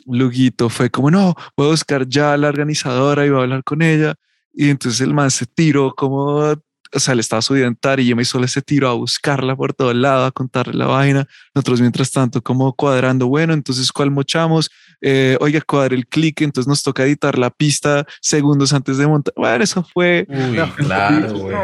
Luguito 0.08 0.70
fue 0.70 0.90
como, 0.90 1.12
no, 1.12 1.36
voy 1.56 1.68
a 1.68 1.72
buscar 1.72 2.08
ya 2.08 2.34
a 2.34 2.38
la 2.38 2.48
organizadora 2.48 3.26
y 3.26 3.30
voy 3.30 3.40
a 3.40 3.44
hablar 3.44 3.64
con 3.64 3.82
ella. 3.82 4.16
Y 4.54 4.70
entonces 4.70 5.02
el 5.02 5.14
man 5.14 5.30
se 5.30 5.46
tiró 5.46 5.94
como, 5.94 6.56
o 6.94 7.00
sea, 7.00 7.16
le 7.16 7.22
estaba 7.22 7.42
subiendo 7.42 7.70
en 7.70 7.76
tarima 7.76 8.22
y 8.22 8.26
solo 8.26 8.48
se 8.48 8.62
tiró 8.62 8.90
a 8.90 8.94
buscarla 8.94 9.56
por 9.56 9.74
todo 9.74 9.92
el 9.92 10.02
lado, 10.02 10.26
a 10.26 10.32
contarle 10.32 10.74
la 10.74 10.88
vaina. 10.88 11.28
Nosotros 11.54 11.82
mientras 11.82 12.12
tanto 12.12 12.42
como 12.42 12.74
cuadrando, 12.74 13.28
bueno, 13.28 13.54
entonces 13.54 13.92
¿cuál 13.92 14.12
mochamos? 14.12 14.70
Eh, 15.02 15.38
oiga, 15.42 15.62
cuadre 15.62 15.96
el 15.96 16.08
clic, 16.08 16.42
entonces 16.42 16.68
nos 16.68 16.84
toca 16.84 17.04
editar 17.04 17.38
la 17.38 17.50
pista 17.50 18.06
segundos 18.22 18.74
antes 18.74 18.98
de 18.98 19.08
montar. 19.08 19.34
Bueno, 19.38 19.64
eso 19.64 19.86
fue, 19.94 20.26
Uy, 20.30 20.58
claro, 20.76 21.38
güey. 21.38 21.56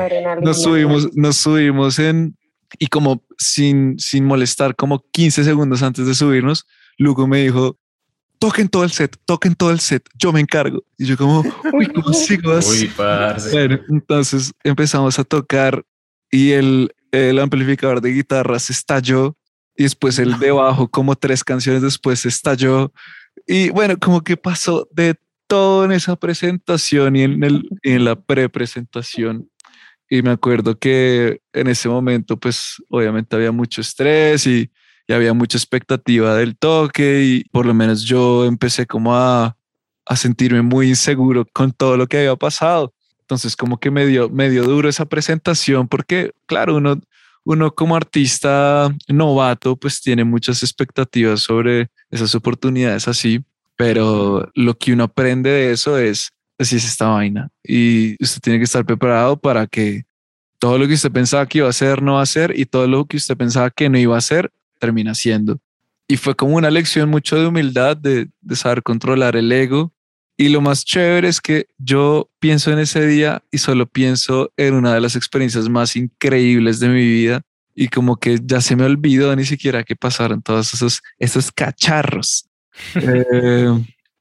Nos 0.42 0.62
subimos, 0.62 1.16
nos 1.16 1.38
subimos 1.38 2.00
en, 2.00 2.38
y 2.78 2.88
como 2.88 3.24
sin, 3.38 3.98
sin 4.00 4.26
molestar, 4.26 4.76
como 4.76 5.04
15 5.12 5.44
segundos 5.44 5.82
antes 5.84 6.06
de 6.06 6.14
subirnos, 6.14 6.66
Lugo 6.98 7.28
me 7.28 7.42
dijo, 7.42 7.78
toquen 8.44 8.68
todo 8.68 8.84
el 8.84 8.92
set, 8.92 9.16
toquen 9.26 9.56
todo 9.56 9.72
el 9.72 9.80
set, 9.80 10.04
yo 10.20 10.34
me 10.34 10.42
encargo. 10.42 10.84
Y 10.98 11.06
yo 11.06 11.16
como, 11.16 11.44
uy, 11.74 11.88
¿cómo 11.88 12.12
sigo 12.12 12.52
así? 12.52 12.86
Uy, 12.86 12.92
parce. 12.94 13.52
Bueno, 13.52 13.80
entonces 13.88 14.52
empezamos 14.66 15.18
a 15.18 15.24
tocar 15.24 15.86
y 16.30 16.52
el, 16.52 16.94
el 17.14 17.40
amplificador 17.40 18.02
de 18.02 18.12
guitarras 18.12 18.70
estalló 18.70 19.38
y 19.78 19.84
después 19.84 20.20
el 20.20 20.40
de 20.40 20.52
bajo, 20.52 20.90
como 20.90 21.16
tres 21.16 21.42
canciones 21.42 21.82
después, 21.82 22.26
estalló. 22.26 22.92
Y 23.48 23.70
bueno, 23.70 23.98
como 23.98 24.22
que 24.22 24.36
pasó 24.36 24.90
de 24.92 25.16
todo 25.48 25.86
en 25.86 25.94
esa 25.94 26.18
presentación 26.18 27.16
y 27.16 27.22
en, 27.22 27.44
el, 27.46 27.70
y 27.82 27.92
en 27.92 28.04
la 28.04 28.20
pre-presentación. 28.20 29.50
Y 30.10 30.22
me 30.22 30.32
acuerdo 30.32 30.78
que 30.78 31.40
en 31.54 31.68
ese 31.68 31.88
momento, 31.88 32.38
pues 32.38 32.76
obviamente 32.90 33.38
había 33.38 33.54
mucho 33.54 33.80
estrés 33.80 34.46
y, 34.48 34.70
y 35.08 35.14
había 35.14 35.34
mucha 35.34 35.58
expectativa 35.58 36.36
del 36.36 36.58
toque 36.58 37.24
y 37.24 37.44
por 37.46 37.66
lo 37.66 37.74
menos 37.74 38.04
yo 38.04 38.46
empecé 38.46 38.86
como 38.86 39.16
a, 39.16 39.56
a 40.06 40.16
sentirme 40.16 40.62
muy 40.62 40.90
inseguro 40.90 41.46
con 41.54 41.72
todo 41.72 41.98
lo 41.98 42.08
que 42.08 42.20
había 42.20 42.36
pasado. 42.36 42.94
Entonces 43.22 43.56
como 43.56 43.80
que 43.80 43.92
me 43.92 44.06
dio, 44.06 44.30
me 44.30 44.50
dio 44.50 44.64
duro 44.64 44.90
esa 44.90 45.06
presentación 45.06 45.88
porque, 45.88 46.32
claro, 46.46 46.76
uno, 46.76 47.00
uno 47.44 47.74
como 47.74 47.96
artista 47.96 48.94
novato 49.08 49.76
pues 49.76 50.02
tiene 50.02 50.24
muchas 50.24 50.64
expectativas 50.64 51.42
sobre 51.42 51.90
esas 52.10 52.36
oportunidades 52.36 53.08
así, 53.08 53.44
pero 53.76 54.50
lo 54.56 54.78
que 54.78 54.94
uno 54.94 55.06
aprende 55.06 55.50
de 55.50 55.72
eso 55.72 55.98
es, 55.98 56.32
así 56.58 56.78
es 56.78 56.86
esta 56.86 57.08
vaina 57.08 57.50
y 57.64 58.16
usted 58.24 58.40
tiene 58.42 58.60
que 58.60 58.66
estar 58.66 58.86
preparado 58.86 59.38
para 59.38 59.68
que 59.68 60.04
todo 60.60 60.78
lo 60.78 60.88
que 60.88 60.94
usted 60.94 61.12
pensaba 61.12 61.46
que 61.46 61.58
iba 61.58 61.68
a 61.68 61.72
hacer 61.72 62.02
no 62.02 62.16
va 62.16 62.22
a 62.22 62.26
ser 62.26 62.58
y 62.58 62.66
todo 62.66 62.88
lo 62.88 63.06
que 63.06 63.18
usted 63.18 63.36
pensaba 63.36 63.70
que 63.70 63.90
no 63.90 63.98
iba 63.98 64.16
a 64.16 64.20
hacer 64.20 64.52
termina 64.84 65.16
siendo. 65.16 65.60
Y 66.10 66.18
fue 66.18 66.36
como 66.36 66.58
una 66.58 66.70
lección 66.70 67.10
mucho 67.10 67.40
de 67.40 67.48
humildad, 67.48 67.96
de, 67.96 68.28
de 68.42 68.56
saber 68.58 68.84
controlar 68.84 69.38
el 69.38 69.50
ego. 69.50 69.94
Y 70.36 70.50
lo 70.50 70.60
más 70.60 70.84
chévere 70.84 71.30
es 71.30 71.40
que 71.40 71.68
yo 71.78 72.30
pienso 72.40 72.72
en 72.74 72.80
ese 72.80 73.08
día 73.08 73.42
y 73.50 73.60
solo 73.60 73.86
pienso 73.86 74.52
en 74.58 74.74
una 74.74 74.94
de 74.94 75.00
las 75.00 75.16
experiencias 75.16 75.70
más 75.70 75.96
increíbles 75.96 76.82
de 76.82 76.90
mi 76.90 77.08
vida. 77.08 77.44
Y 77.74 77.88
como 77.88 78.18
que 78.18 78.40
ya 78.44 78.60
se 78.60 78.76
me 78.76 78.84
olvidó 78.84 79.34
ni 79.36 79.46
siquiera 79.46 79.84
que 79.84 79.96
pasaron 79.96 80.42
todos 80.42 80.74
esos, 80.74 81.02
esos 81.18 81.52
cacharros. 81.52 82.50
Eh, 82.96 83.70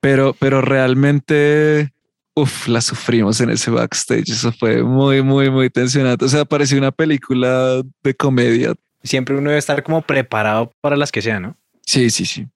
pero, 0.00 0.36
pero 0.38 0.60
realmente, 0.60 1.90
uff, 2.34 2.68
la 2.68 2.82
sufrimos 2.82 3.40
en 3.40 3.48
ese 3.48 3.70
backstage. 3.70 4.28
Eso 4.28 4.52
fue 4.52 4.82
muy, 4.82 5.22
muy, 5.22 5.48
muy 5.48 5.70
tensionante. 5.70 6.26
O 6.26 6.28
sea, 6.28 6.44
parecía 6.44 6.76
una 6.76 6.92
película 6.92 7.82
de 8.02 8.14
comedia. 8.14 8.74
Siempre 9.02 9.36
uno 9.36 9.50
debe 9.50 9.58
estar 9.58 9.82
como 9.82 10.02
preparado 10.02 10.72
para 10.80 10.96
las 10.96 11.12
que 11.12 11.22
sean, 11.22 11.42
¿no? 11.42 11.56
Sí, 11.84 12.10
sí, 12.10 12.24
sí. 12.24 12.46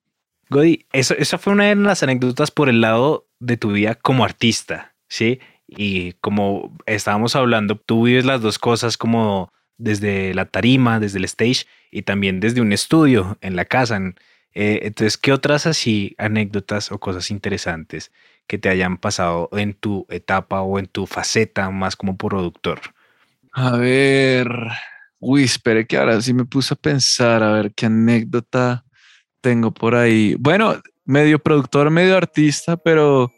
Godi, 0.49 0.85
eso, 0.93 1.13
esa 1.17 1.37
fue 1.37 1.53
una 1.53 1.65
de 1.65 1.75
las 1.75 2.03
anécdotas 2.03 2.51
por 2.51 2.69
el 2.69 2.81
lado 2.81 3.27
de 3.39 3.57
tu 3.57 3.73
vida 3.73 3.95
como 3.95 4.23
artista, 4.23 4.95
¿sí? 5.09 5.39
Y 5.67 6.13
como 6.13 6.75
estábamos 6.85 7.35
hablando, 7.35 7.75
tú 7.75 8.05
vives 8.05 8.25
las 8.25 8.41
dos 8.41 8.57
cosas 8.57 8.97
como 8.97 9.51
desde 9.77 10.33
la 10.33 10.45
tarima, 10.45 10.99
desde 10.99 11.19
el 11.19 11.25
stage 11.25 11.65
y 11.91 12.03
también 12.03 12.39
desde 12.39 12.61
un 12.61 12.71
estudio 12.71 13.37
en 13.41 13.55
la 13.55 13.65
casa. 13.65 13.99
Eh, 14.53 14.79
entonces, 14.83 15.17
¿qué 15.17 15.33
otras 15.33 15.67
así 15.67 16.15
anécdotas 16.17 16.91
o 16.91 16.99
cosas 16.99 17.29
interesantes 17.29 18.11
que 18.47 18.57
te 18.57 18.69
hayan 18.69 18.97
pasado 18.97 19.49
en 19.51 19.73
tu 19.73 20.07
etapa 20.09 20.61
o 20.61 20.79
en 20.79 20.87
tu 20.87 21.05
faceta 21.05 21.69
más 21.69 21.95
como 21.95 22.17
productor? 22.17 22.79
A 23.51 23.71
ver, 23.71 24.47
uy, 25.19 25.43
espere 25.43 25.85
que 25.85 25.97
ahora 25.97 26.21
sí 26.21 26.33
me 26.33 26.45
puse 26.45 26.73
a 26.73 26.77
pensar, 26.77 27.43
a 27.43 27.51
ver 27.53 27.73
qué 27.73 27.87
anécdota 27.87 28.85
tengo 29.41 29.71
por 29.73 29.95
ahí. 29.95 30.35
Bueno, 30.39 30.81
medio 31.05 31.39
productor, 31.39 31.89
medio 31.89 32.17
artista, 32.17 32.77
pero 32.77 33.31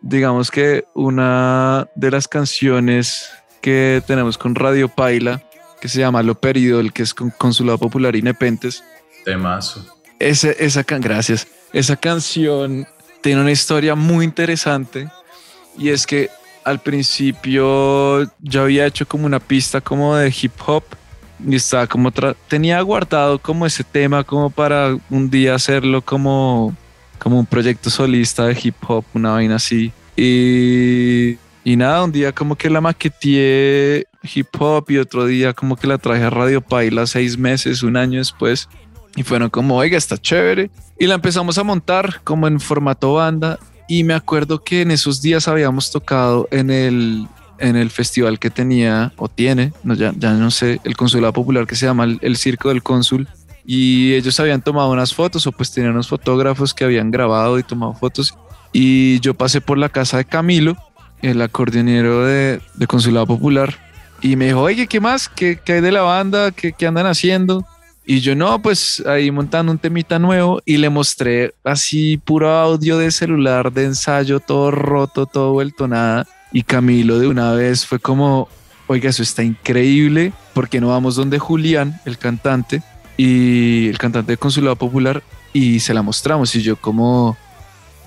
digamos 0.00 0.50
que 0.50 0.84
una 0.94 1.88
de 1.94 2.10
las 2.10 2.28
canciones 2.28 3.30
que 3.60 4.02
tenemos 4.06 4.36
con 4.36 4.54
Radio 4.54 4.88
Paila, 4.88 5.42
que 5.80 5.88
se 5.88 6.00
llama 6.00 6.22
Lo 6.22 6.34
Perido, 6.34 6.80
el 6.80 6.92
que 6.92 7.02
es 7.02 7.14
con 7.14 7.30
Consulado 7.30 7.78
Popular 7.78 8.16
y 8.16 8.22
Nepentes, 8.22 8.82
Temazo. 9.24 9.84
ese, 10.18 10.56
esa 10.58 10.84
can 10.84 11.00
gracias. 11.00 11.46
Esa 11.72 11.96
canción 11.96 12.86
tiene 13.20 13.40
una 13.40 13.52
historia 13.52 13.94
muy 13.94 14.24
interesante 14.24 15.08
y 15.78 15.88
es 15.88 16.06
que 16.06 16.30
al 16.64 16.80
principio 16.80 18.22
yo 18.40 18.62
había 18.62 18.86
hecho 18.86 19.06
como 19.06 19.26
una 19.26 19.40
pista 19.40 19.80
como 19.80 20.16
de 20.16 20.34
hip 20.40 20.52
hop 20.66 20.84
y 21.46 21.56
estaba 21.56 21.86
como 21.86 22.12
tenía 22.48 22.80
guardado 22.80 23.38
como 23.38 23.66
ese 23.66 23.84
tema 23.84 24.24
como 24.24 24.50
para 24.50 24.96
un 25.10 25.30
día 25.30 25.54
hacerlo 25.54 26.02
como 26.02 26.74
como 27.18 27.38
un 27.38 27.46
proyecto 27.46 27.88
solista 27.88 28.46
de 28.46 28.58
hip 28.62 28.76
hop, 28.86 29.04
una 29.14 29.32
vaina 29.32 29.56
así. 29.56 29.92
Y, 30.14 31.38
y 31.64 31.76
nada, 31.76 32.04
un 32.04 32.12
día 32.12 32.32
como 32.32 32.54
que 32.54 32.68
la 32.68 32.82
maqueteé 32.82 34.06
hip 34.22 34.48
hop 34.58 34.90
y 34.90 34.98
otro 34.98 35.26
día 35.26 35.54
como 35.54 35.76
que 35.76 35.86
la 35.86 35.98
traje 35.98 36.22
a 36.22 36.30
Radio 36.30 36.60
Paila 36.60 37.06
seis 37.06 37.38
meses, 37.38 37.82
un 37.82 37.96
año 37.96 38.18
después. 38.18 38.68
Y 39.16 39.22
fueron 39.22 39.48
como, 39.48 39.76
oiga, 39.76 39.96
está 39.96 40.18
chévere. 40.18 40.70
Y 40.98 41.06
la 41.06 41.14
empezamos 41.14 41.56
a 41.56 41.62
montar 41.62 42.20
como 42.24 42.46
en 42.46 42.60
formato 42.60 43.14
banda. 43.14 43.58
Y 43.88 44.04
me 44.04 44.14
acuerdo 44.14 44.62
que 44.62 44.82
en 44.82 44.90
esos 44.90 45.22
días 45.22 45.48
habíamos 45.48 45.90
tocado 45.90 46.48
en 46.50 46.70
el, 46.70 47.26
en 47.58 47.76
el 47.76 47.90
festival 47.90 48.38
que 48.38 48.50
tenía 48.50 49.12
o 49.16 49.28
tiene, 49.28 49.72
no, 49.82 49.94
ya, 49.94 50.12
ya 50.16 50.32
no 50.32 50.50
sé, 50.50 50.80
el 50.84 50.96
Consulado 50.96 51.32
Popular 51.32 51.66
que 51.66 51.76
se 51.76 51.86
llama 51.86 52.04
el, 52.04 52.18
el 52.22 52.36
Circo 52.36 52.68
del 52.68 52.82
Cónsul. 52.82 53.28
Y 53.66 54.12
ellos 54.14 54.38
habían 54.40 54.60
tomado 54.60 54.90
unas 54.90 55.14
fotos 55.14 55.46
o 55.46 55.52
pues 55.52 55.72
tenían 55.72 55.92
unos 55.92 56.08
fotógrafos 56.08 56.74
que 56.74 56.84
habían 56.84 57.10
grabado 57.10 57.58
y 57.58 57.62
tomado 57.62 57.94
fotos. 57.94 58.34
Y 58.72 59.20
yo 59.20 59.34
pasé 59.34 59.60
por 59.60 59.78
la 59.78 59.88
casa 59.88 60.18
de 60.18 60.24
Camilo, 60.24 60.76
el 61.22 61.40
acordeonero 61.40 62.24
de, 62.26 62.60
de 62.74 62.86
Consulado 62.86 63.26
Popular. 63.26 63.74
Y 64.20 64.36
me 64.36 64.46
dijo, 64.46 64.60
oye, 64.60 64.86
¿qué 64.86 65.00
más? 65.00 65.28
¿Qué, 65.28 65.58
qué 65.64 65.74
hay 65.74 65.80
de 65.80 65.92
la 65.92 66.02
banda? 66.02 66.50
¿Qué, 66.50 66.72
¿Qué 66.72 66.86
andan 66.86 67.06
haciendo? 67.06 67.64
Y 68.06 68.20
yo 68.20 68.34
no, 68.36 68.60
pues 68.60 69.02
ahí 69.06 69.30
montando 69.30 69.72
un 69.72 69.78
temita 69.78 70.18
nuevo 70.18 70.60
y 70.66 70.76
le 70.76 70.90
mostré 70.90 71.54
así 71.64 72.18
puro 72.18 72.50
audio 72.50 72.98
de 72.98 73.10
celular, 73.10 73.72
de 73.72 73.84
ensayo, 73.84 74.40
todo 74.40 74.70
roto, 74.70 75.24
todo 75.24 75.52
vuelto 75.52 75.88
nada. 75.88 76.26
Y 76.54 76.62
Camilo 76.62 77.18
de 77.18 77.26
una 77.26 77.52
vez 77.52 77.84
fue 77.84 77.98
como, 77.98 78.48
oiga, 78.86 79.10
eso 79.10 79.24
está 79.24 79.42
increíble, 79.42 80.32
porque 80.54 80.80
no 80.80 80.88
vamos 80.88 81.16
donde 81.16 81.40
Julián, 81.40 82.00
el 82.04 82.16
cantante, 82.16 82.80
y 83.16 83.88
el 83.88 83.98
cantante 83.98 84.32
de 84.32 84.36
Consulado 84.38 84.76
Popular, 84.76 85.24
y 85.52 85.80
se 85.80 85.92
la 85.92 86.02
mostramos. 86.02 86.54
Y 86.54 86.62
yo 86.62 86.76
como, 86.76 87.36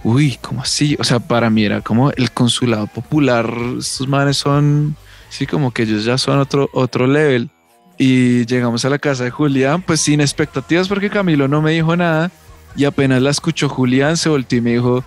uy, 0.05 0.39
¿cómo 0.41 0.61
así? 0.61 0.95
O 0.97 1.03
sea, 1.03 1.19
para 1.19 1.49
mí 1.49 1.65
era 1.65 1.81
como 1.81 2.09
el 2.11 2.31
Consulado 2.31 2.87
Popular, 2.87 3.51
estos 3.77 4.07
manes 4.07 4.37
son, 4.37 4.95
sí, 5.27 5.45
como 5.45 5.71
que 5.71 5.83
ellos 5.83 6.05
ya 6.05 6.17
son 6.17 6.39
otro, 6.39 6.69
otro 6.71 7.05
level. 7.05 7.49
Y 7.97 8.45
llegamos 8.45 8.85
a 8.85 8.89
la 8.89 8.97
casa 8.97 9.25
de 9.25 9.29
Julián, 9.29 9.81
pues 9.81 9.99
sin 9.99 10.21
expectativas 10.21 10.87
porque 10.87 11.09
Camilo 11.09 11.49
no 11.49 11.61
me 11.61 11.71
dijo 11.71 11.97
nada. 11.97 12.31
Y 12.77 12.85
apenas 12.85 13.21
la 13.21 13.31
escuchó 13.31 13.67
Julián, 13.67 14.15
se 14.15 14.29
volteó 14.29 14.59
y 14.59 14.61
me 14.61 14.71
dijo, 14.71 15.03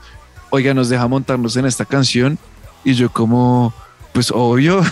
oiga, 0.50 0.74
nos 0.74 0.90
deja 0.90 1.08
montarnos 1.08 1.56
en 1.56 1.64
esta 1.64 1.86
canción. 1.86 2.38
Y 2.84 2.94
yo 2.94 3.10
como, 3.10 3.72
pues 4.12 4.30
obvio. 4.30 4.82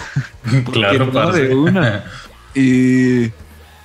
¿Por 0.43 0.51
qué 0.65 0.65
claro, 0.65 1.07
no? 1.07 1.33
De 1.33 1.55
una. 1.55 2.05
Y, 2.55 3.31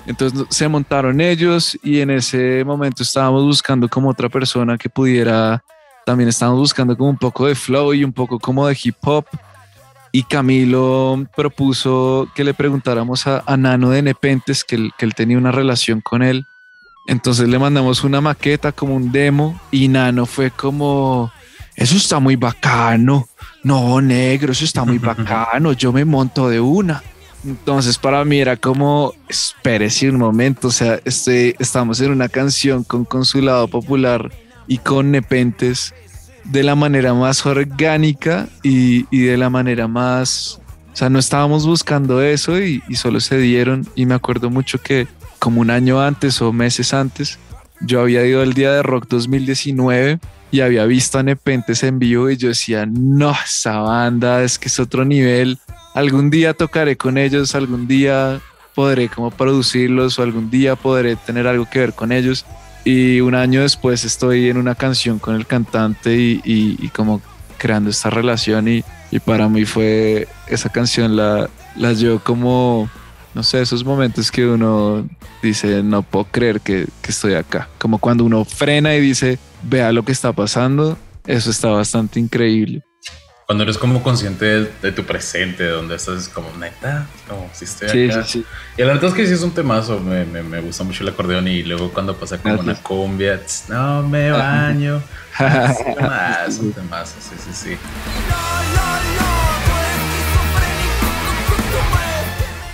Entonces 0.08 0.48
se 0.50 0.68
montaron 0.68 1.22
ellos 1.22 1.78
y 1.84 2.00
en 2.00 2.10
ese 2.10 2.64
momento 2.64 3.04
estábamos 3.04 3.44
buscando 3.44 3.88
como 3.88 4.10
otra 4.10 4.30
persona 4.30 4.78
que 4.78 4.90
pudiera, 4.90 5.62
también 6.06 6.30
estábamos 6.30 6.60
buscando 6.60 6.98
como 6.98 7.10
un 7.10 7.18
poco 7.18 7.46
de 7.46 7.56
flow 7.56 7.94
y 7.94 8.04
un 8.04 8.14
poco 8.14 8.40
como 8.40 8.66
de 8.66 8.78
hip 8.82 8.96
hop. 9.02 9.26
Y 10.12 10.24
Camilo 10.24 11.24
propuso 11.36 12.30
que 12.34 12.44
le 12.44 12.54
preguntáramos 12.54 13.28
a, 13.28 13.44
a 13.46 13.58
Nano 13.58 13.90
de 13.90 14.02
Nepentes, 14.02 14.64
que 14.64 14.90
que 14.98 15.06
él 15.06 15.14
tenía 15.14 15.38
una 15.38 15.52
relación 15.52 16.02
con 16.02 16.24
él. 16.24 16.48
Entonces 17.06 17.50
le 17.50 17.60
mandamos 17.60 18.04
una 18.04 18.22
maqueta 18.22 18.72
como 18.72 18.96
un 18.96 19.12
demo 19.12 19.60
y 19.72 19.90
Nano 19.90 20.26
fue 20.26 20.52
como, 20.52 21.33
eso 21.76 21.96
está 21.96 22.20
muy 22.20 22.36
bacano. 22.36 23.28
No, 23.64 24.02
negro, 24.02 24.52
eso 24.52 24.66
está 24.66 24.84
muy 24.84 24.98
bacano. 25.00 25.74
Yo 25.74 25.92
me 25.92 26.06
monto 26.06 26.50
de 26.50 26.60
una. 26.60 27.04
Entonces 27.46 27.98
para 27.98 28.24
mí 28.24 28.40
era 28.40 28.56
como, 28.56 29.14
espérese 29.28 30.10
un 30.10 30.18
momento, 30.18 30.70
o 30.70 30.72
sea, 30.72 31.00
este, 31.04 31.56
estamos 31.60 32.00
en 32.00 32.12
una 32.12 32.30
canción 32.30 32.86
con 32.86 33.04
Consulado 33.04 33.68
Popular 33.68 34.32
y 34.66 34.78
con 34.78 35.12
Nepentes 35.12 35.94
de 36.46 36.64
la 36.64 36.76
manera 36.76 37.14
más 37.14 37.46
orgánica 37.46 38.48
y, 38.64 39.08
y 39.12 39.24
de 39.24 39.36
la 39.36 39.50
manera 39.50 39.90
más, 39.90 40.62
o 40.94 40.96
sea, 40.96 41.10
no 41.10 41.20
estábamos 41.20 41.66
buscando 41.66 42.22
eso 42.22 42.62
y, 42.62 42.82
y 42.88 42.96
solo 42.96 43.20
se 43.20 43.38
dieron 43.38 43.86
y 43.94 44.06
me 44.06 44.16
acuerdo 44.16 44.50
mucho 44.50 44.82
que 44.82 45.08
como 45.40 45.60
un 45.60 45.70
año 45.70 46.02
antes 46.02 46.42
o 46.42 46.54
meses 46.54 46.94
antes, 46.94 47.40
yo 47.82 48.00
había 48.00 48.26
ido 48.26 48.42
al 48.42 48.54
Día 48.54 48.72
de 48.72 48.84
Rock 48.84 49.08
2019 49.10 50.20
y 50.54 50.62
había 50.62 50.86
visto 50.86 51.20
a 51.20 51.24
Nepentes 51.24 51.84
en 51.84 52.00
vivo 52.00 52.30
y 52.30 52.38
yo 52.38 52.48
decía, 52.48 52.86
no, 52.86 53.36
esa 53.44 53.80
banda 53.80 54.42
es 54.42 54.58
que 54.58 54.70
es 54.70 54.80
otro 54.80 55.04
nivel 55.04 55.60
algún 55.94 56.30
día 56.30 56.54
tocaré 56.54 56.98
con 56.98 57.18
ellos, 57.18 57.56
algún 57.56 57.88
día 57.88 58.42
podré 58.76 59.08
como 59.10 59.32
producirlos 59.32 60.18
o 60.18 60.24
algún 60.24 60.50
día 60.50 60.76
podré 60.76 61.16
tener 61.16 61.48
algo 61.48 61.68
que 61.70 61.80
ver 61.80 61.94
con 61.94 62.12
ellos. 62.12 62.46
Y 62.84 63.22
un 63.22 63.36
año 63.36 63.62
después 63.62 64.04
estoy 64.04 64.50
en 64.50 64.58
una 64.58 64.76
canción 64.76 65.20
con 65.20 65.36
el 65.36 65.46
cantante 65.46 66.16
y, 66.16 66.42
y, 66.44 66.90
como 66.90 67.22
creando 67.58 67.92
esta 67.92 68.10
relación 68.10 68.68
y, 68.68 68.84
y, 69.10 69.20
para 69.20 69.48
mí 69.48 69.64
fue 69.64 70.28
esa 70.48 70.70
canción 70.70 71.16
la, 71.16 71.50
la 71.78 71.94
llevo 71.94 72.20
como, 72.20 72.90
no 73.34 73.44
sé, 73.44 73.62
esos 73.62 73.84
momentos 73.84 74.32
que 74.32 74.46
uno 74.46 75.08
dice, 75.42 75.84
no 75.84 76.04
puedo 76.04 76.26
creer 76.26 76.62
que, 76.62 76.88
que 77.02 77.12
estoy 77.12 77.34
acá. 77.34 77.70
Como 77.78 77.98
cuando 77.98 78.24
uno 78.24 78.46
frena 78.46 78.96
y 78.96 79.02
dice, 79.02 79.40
vea 79.64 79.92
lo 79.92 80.04
que 80.04 80.12
está 80.12 80.32
pasando, 80.34 80.98
eso 81.26 81.50
está 81.50 81.70
bastante 81.70 82.20
increíble 82.20 82.84
cuando 83.46 83.64
eres 83.64 83.78
como 83.78 84.02
consciente 84.02 84.46
de, 84.46 84.72
de, 84.82 84.92
tu 84.92 85.04
presente, 85.04 85.64
de 85.64 85.70
donde 85.70 85.96
estás, 85.96 86.22
es 86.22 86.30
como 86.30 86.50
neta, 86.58 87.06
como 87.28 87.50
si 87.54 87.66
estoy 87.66 88.10
acá. 88.10 88.24
Sí, 88.24 88.40
sí. 88.40 88.46
Y 88.78 88.82
la 88.82 88.88
verdad 88.88 89.06
es 89.06 89.14
que 89.14 89.28
sí 89.28 89.34
es 89.34 89.42
un 89.42 89.52
temazo, 89.52 90.00
me, 90.00 90.26
me, 90.26 90.42
me, 90.44 90.62
gusta 90.62 90.84
mucho 90.84 91.04
el 91.04 91.10
acordeón 91.10 91.48
y 91.48 91.64
luego 91.64 91.92
cuando 91.92 92.16
pasa 92.16 92.38
como 92.38 92.56
Gracias. 92.56 92.78
una 92.78 92.84
cumbia, 92.84 93.46
tss, 93.46 93.70
no 93.70 94.04
me 94.04 94.32
baño, 94.32 95.02
es 95.40 95.80
un 95.86 95.96
temazo, 95.96 96.62
un 96.62 96.74
temazo, 96.74 97.16
sí, 97.20 97.36
sí, 97.38 97.54
sí. 97.54 97.78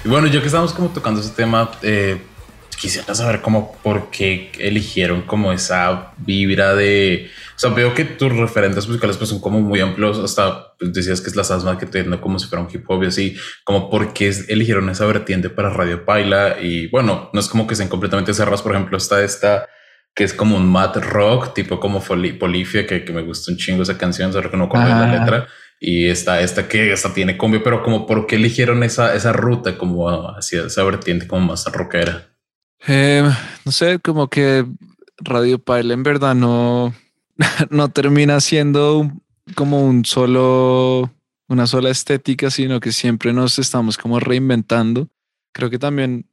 Y 0.10 0.12
bueno, 0.12 0.26
yo 0.26 0.42
que 0.42 0.48
estamos 0.48 0.74
como 0.74 0.90
tocando 0.90 1.22
ese 1.22 1.30
tema, 1.30 1.70
eh, 1.84 2.20
quisiera 2.82 3.14
saber 3.14 3.42
cómo, 3.42 3.78
por 3.84 4.10
qué 4.10 4.52
eligieron 4.58 5.22
como 5.22 5.54
esa 5.54 6.14
vibra 6.18 6.74
de, 6.74 7.30
o 7.56 7.60
sea, 7.60 7.70
veo 7.70 7.94
que 7.94 8.06
tus 8.06 8.36
referentes 8.36 8.88
musicales 8.88 9.18
pues 9.18 9.30
son 9.30 9.40
como 9.40 9.62
muy 9.62 9.82
amplios, 9.82 10.18
hasta 10.18 10.74
pues, 10.80 10.94
decías 10.94 11.22
que 11.22 11.30
es 11.30 11.36
la 11.36 11.44
Sasma 11.44 11.78
que 11.78 11.86
te 11.86 12.04
no 12.06 12.20
como 12.20 12.40
si 12.40 12.48
fuera 12.48 12.64
un 12.64 12.72
hip 12.74 12.90
hop 12.90 13.04
y 13.04 13.06
así, 13.06 13.38
como 13.64 13.92
por 13.92 14.12
qué 14.12 14.34
eligieron 14.48 14.90
esa 14.90 15.06
vertiente 15.06 15.52
para 15.52 15.70
Radio 15.70 16.04
Paila 16.06 16.60
y 16.60 16.88
bueno, 16.88 17.30
no 17.32 17.40
es 17.40 17.48
como 17.48 17.68
que 17.68 17.76
sean 17.76 17.88
completamente 17.88 18.34
cerrados, 18.34 18.64
por 18.64 18.72
ejemplo, 18.72 18.98
está 18.98 19.24
esta 19.24 19.68
que 20.16 20.24
es 20.24 20.34
como 20.34 20.58
un 20.58 20.68
mat 20.68 20.98
rock, 20.98 21.54
tipo 21.54 21.80
como 21.80 22.02
Polifia, 22.02 22.88
que, 22.88 23.06
que 23.06 23.14
me 23.14 23.22
gusta 23.22 23.52
un 23.52 23.58
chingo 23.60 23.84
esa 23.84 23.96
canción, 23.96 24.34
solo 24.34 24.50
que 24.50 24.58
no 24.58 24.68
con 24.68 24.80
la 24.80 25.20
letra. 25.20 25.48
Y 25.80 26.10
está 26.10 26.42
esta 26.42 26.68
que 26.68 26.92
esta 26.92 27.14
tiene 27.14 27.38
combi, 27.38 27.60
pero 27.60 27.84
como 27.84 28.06
por 28.06 28.28
qué 28.28 28.36
eligieron 28.36 28.84
esa, 28.84 29.16
esa 29.16 29.32
ruta 29.32 29.78
como 29.78 30.10
hacia 30.10 30.66
esa 30.66 30.84
vertiente 30.84 31.28
como 31.28 31.48
más 31.48 31.66
rockera. 31.72 32.30
Eh, 32.88 33.24
no 33.66 33.72
sé, 33.72 34.00
como 34.00 34.28
que 34.28 34.66
Radio 35.20 35.60
Pile 35.60 35.94
en 35.94 36.04
verdad 36.04 36.36
no, 36.36 36.94
no 37.70 37.90
termina 37.90 38.40
siendo 38.42 39.10
como 39.56 39.86
un 39.86 40.06
solo, 40.06 41.10
una 41.48 41.66
sola 41.66 41.90
estética, 41.90 42.50
sino 42.50 42.80
que 42.80 42.92
siempre 42.92 43.32
nos 43.34 43.58
estamos 43.58 43.98
como 43.98 44.20
reinventando. 44.20 45.08
Creo 45.54 45.70
que 45.70 45.80
también 45.80 46.30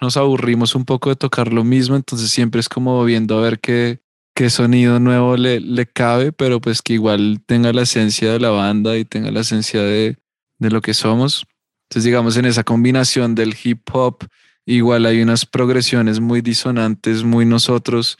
nos 0.00 0.16
aburrimos 0.16 0.74
un 0.74 0.84
poco 0.84 1.08
de 1.10 1.16
tocar 1.16 1.52
lo 1.52 1.64
mismo, 1.64 1.96
entonces 1.96 2.30
siempre 2.30 2.60
es 2.60 2.68
como 2.68 3.04
viendo 3.04 3.38
a 3.38 3.42
ver 3.42 3.58
qué, 3.58 4.01
qué 4.34 4.50
sonido 4.50 4.98
nuevo 4.98 5.36
le, 5.36 5.60
le 5.60 5.86
cabe, 5.86 6.32
pero 6.32 6.60
pues 6.60 6.82
que 6.82 6.94
igual 6.94 7.42
tenga 7.46 7.72
la 7.72 7.82
esencia 7.82 8.32
de 8.32 8.40
la 8.40 8.50
banda 8.50 8.96
y 8.96 9.04
tenga 9.04 9.30
la 9.30 9.40
esencia 9.40 9.82
de, 9.82 10.16
de 10.58 10.70
lo 10.70 10.80
que 10.80 10.94
somos. 10.94 11.46
Entonces 11.88 12.04
digamos 12.04 12.36
en 12.36 12.46
esa 12.46 12.64
combinación 12.64 13.34
del 13.34 13.54
hip 13.62 13.82
hop, 13.92 14.26
igual 14.64 15.06
hay 15.06 15.20
unas 15.20 15.44
progresiones 15.44 16.20
muy 16.20 16.40
disonantes, 16.40 17.24
muy 17.24 17.44
nosotros 17.44 18.18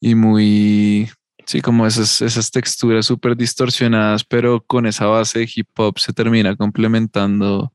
y 0.00 0.14
muy, 0.14 1.08
sí, 1.46 1.62
como 1.62 1.86
esas, 1.86 2.20
esas 2.20 2.50
texturas 2.50 3.06
súper 3.06 3.36
distorsionadas, 3.36 4.24
pero 4.24 4.62
con 4.66 4.86
esa 4.86 5.06
base 5.06 5.40
de 5.40 5.50
hip 5.54 5.68
hop 5.78 5.98
se 5.98 6.12
termina 6.12 6.56
complementando 6.56 7.72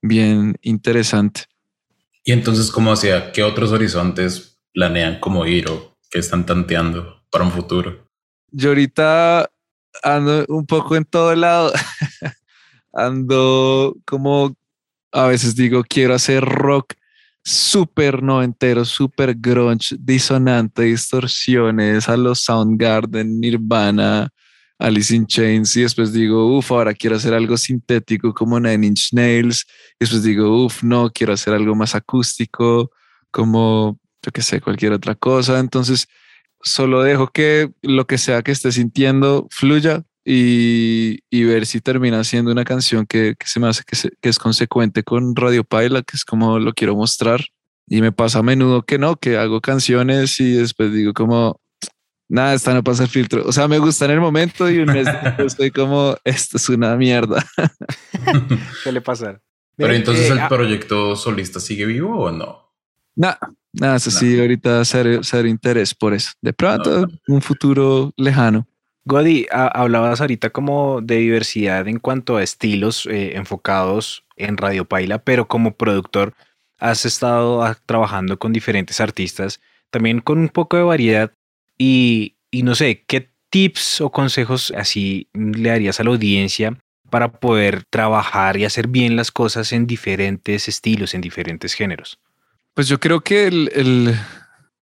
bien 0.00 0.56
interesante. 0.62 1.42
Y 2.24 2.30
entonces, 2.30 2.70
¿cómo 2.70 2.92
hacia 2.92 3.32
qué 3.32 3.42
otros 3.42 3.72
horizontes 3.72 4.60
planean 4.72 5.18
como 5.18 5.44
ir 5.46 5.68
o 5.68 5.98
qué 6.08 6.20
están 6.20 6.46
tanteando 6.46 7.21
para 7.32 7.44
un 7.44 7.50
futuro? 7.50 8.06
Yo 8.52 8.68
ahorita 8.68 9.50
ando 10.02 10.44
un 10.48 10.66
poco 10.66 10.94
en 10.94 11.04
todo 11.04 11.34
lado. 11.34 11.72
ando 12.92 13.96
como 14.04 14.54
a 15.10 15.26
veces 15.26 15.56
digo, 15.56 15.82
quiero 15.82 16.14
hacer 16.14 16.44
rock 16.44 16.94
súper 17.44 18.22
noventero, 18.22 18.84
súper 18.84 19.34
grunge, 19.34 19.96
disonante, 19.98 20.82
distorsiones 20.82 22.08
a 22.08 22.16
los 22.16 22.40
Soundgarden, 22.40 23.40
Nirvana, 23.40 24.28
Alice 24.78 25.14
in 25.14 25.26
Chains 25.26 25.76
y 25.76 25.82
después 25.82 26.12
digo, 26.12 26.56
uff, 26.56 26.70
ahora 26.72 26.94
quiero 26.94 27.16
hacer 27.16 27.34
algo 27.34 27.56
sintético 27.56 28.32
como 28.32 28.58
Nine 28.58 28.86
Inch 28.86 29.12
Nails 29.12 29.66
y 29.94 29.96
después 30.00 30.22
digo, 30.22 30.64
uff, 30.64 30.82
no, 30.82 31.10
quiero 31.10 31.32
hacer 31.32 31.54
algo 31.54 31.74
más 31.74 31.94
acústico 31.94 32.90
como, 33.30 33.98
yo 34.22 34.32
qué 34.32 34.42
sé, 34.42 34.60
cualquier 34.60 34.92
otra 34.92 35.14
cosa. 35.14 35.58
Entonces, 35.58 36.06
solo 36.62 37.02
dejo 37.02 37.28
que 37.28 37.70
lo 37.82 38.06
que 38.06 38.18
sea 38.18 38.42
que 38.42 38.52
esté 38.52 38.72
sintiendo 38.72 39.48
fluya 39.50 40.04
y, 40.24 41.18
y, 41.30 41.44
ver 41.44 41.66
si 41.66 41.80
termina 41.80 42.22
siendo 42.22 42.52
una 42.52 42.64
canción 42.64 43.06
que, 43.06 43.34
que 43.36 43.46
se 43.46 43.58
me 43.58 43.68
hace 43.68 43.82
que, 43.84 43.96
se, 43.96 44.10
que, 44.20 44.28
es 44.28 44.38
consecuente 44.38 45.02
con 45.02 45.34
Radio 45.34 45.64
Paila, 45.64 46.02
que 46.02 46.16
es 46.16 46.24
como 46.24 46.60
lo 46.60 46.72
quiero 46.74 46.94
mostrar. 46.94 47.40
Y 47.88 48.00
me 48.00 48.12
pasa 48.12 48.38
a 48.38 48.42
menudo 48.42 48.82
que 48.82 48.98
no, 48.98 49.16
que 49.16 49.36
hago 49.36 49.60
canciones 49.60 50.38
y 50.38 50.52
después 50.52 50.92
digo 50.92 51.12
como, 51.12 51.60
nada, 52.28 52.54
esta 52.54 52.72
no 52.72 52.84
pasa 52.84 53.02
el 53.02 53.08
filtro. 53.08 53.44
O 53.46 53.52
sea, 53.52 53.66
me 53.66 53.78
gusta 53.78 54.04
en 54.04 54.12
el 54.12 54.20
momento 54.20 54.70
y 54.70 54.78
un 54.78 54.86
mes 54.86 55.06
después 55.06 55.52
estoy 55.52 55.70
como, 55.72 56.16
esto 56.24 56.56
es 56.56 56.68
una 56.68 56.96
mierda. 56.96 57.44
¿Qué 58.84 58.92
le 58.92 59.00
pasa? 59.00 59.40
Pero 59.76 59.92
entonces 59.92 60.30
eh, 60.30 60.32
el 60.32 60.38
ah 60.38 60.48
proyecto 60.48 61.16
solista 61.16 61.58
sigue 61.58 61.84
vivo 61.84 62.16
o 62.16 62.30
no? 62.30 62.72
Nada, 63.16 63.38
nada, 63.72 63.96
eso 63.96 64.10
sí, 64.10 64.38
ahorita 64.38 64.84
ser, 64.84 65.24
ser 65.24 65.46
interés 65.46 65.94
por 65.94 66.14
eso. 66.14 66.32
De 66.40 66.52
pronto, 66.52 67.02
no, 67.02 67.06
no. 67.06 67.34
un 67.34 67.42
futuro 67.42 68.12
lejano. 68.16 68.66
Godi, 69.04 69.46
hablabas 69.50 70.20
ahorita 70.20 70.50
como 70.50 71.00
de 71.00 71.16
diversidad 71.16 71.88
en 71.88 71.98
cuanto 71.98 72.36
a 72.36 72.42
estilos 72.42 73.06
eh, 73.06 73.36
enfocados 73.36 74.24
en 74.36 74.56
Radio 74.56 74.84
Paila, 74.84 75.18
pero 75.18 75.48
como 75.48 75.74
productor 75.76 76.34
has 76.78 77.04
estado 77.04 77.64
ah, 77.64 77.76
trabajando 77.84 78.38
con 78.38 78.52
diferentes 78.52 79.00
artistas, 79.00 79.60
también 79.90 80.20
con 80.20 80.38
un 80.38 80.48
poco 80.48 80.76
de 80.76 80.84
variedad 80.84 81.32
y, 81.76 82.36
y 82.52 82.62
no 82.62 82.76
sé, 82.76 83.04
¿qué 83.08 83.32
tips 83.50 84.00
o 84.00 84.12
consejos 84.12 84.72
así 84.76 85.28
le 85.34 85.68
darías 85.68 85.98
a 85.98 86.04
la 86.04 86.10
audiencia 86.10 86.78
para 87.10 87.32
poder 87.32 87.84
trabajar 87.84 88.56
y 88.56 88.64
hacer 88.64 88.86
bien 88.86 89.16
las 89.16 89.32
cosas 89.32 89.72
en 89.72 89.86
diferentes 89.86 90.68
estilos, 90.68 91.14
en 91.14 91.20
diferentes 91.20 91.74
géneros? 91.74 92.20
Pues 92.74 92.88
yo 92.88 92.98
creo 93.00 93.20
que 93.20 93.46
el, 93.46 93.70
el, 93.74 94.14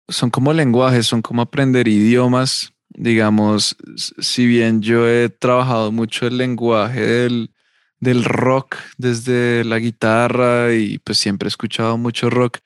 son 0.08 0.30
como 0.30 0.54
lenguajes, 0.54 1.06
son 1.06 1.22
como 1.22 1.42
aprender 1.42 1.88
idiomas 1.88 2.74
digamos, 2.96 3.76
si 3.96 4.46
bien 4.46 4.82
yo 4.82 5.08
he 5.08 5.30
trabajado 5.30 5.92
mucho 5.92 6.28
el 6.28 6.38
lenguaje 6.38 7.02
del, 7.02 7.52
del 8.00 8.24
rock 8.24 8.78
desde 8.98 9.64
la 9.64 9.80
guitarra 9.80 10.74
y 10.74 11.00
pues 11.00 11.18
siempre 11.18 11.48
he 11.48 11.50
escuchado 11.50 11.98
mucho 11.98 12.30
rock, 12.30 12.60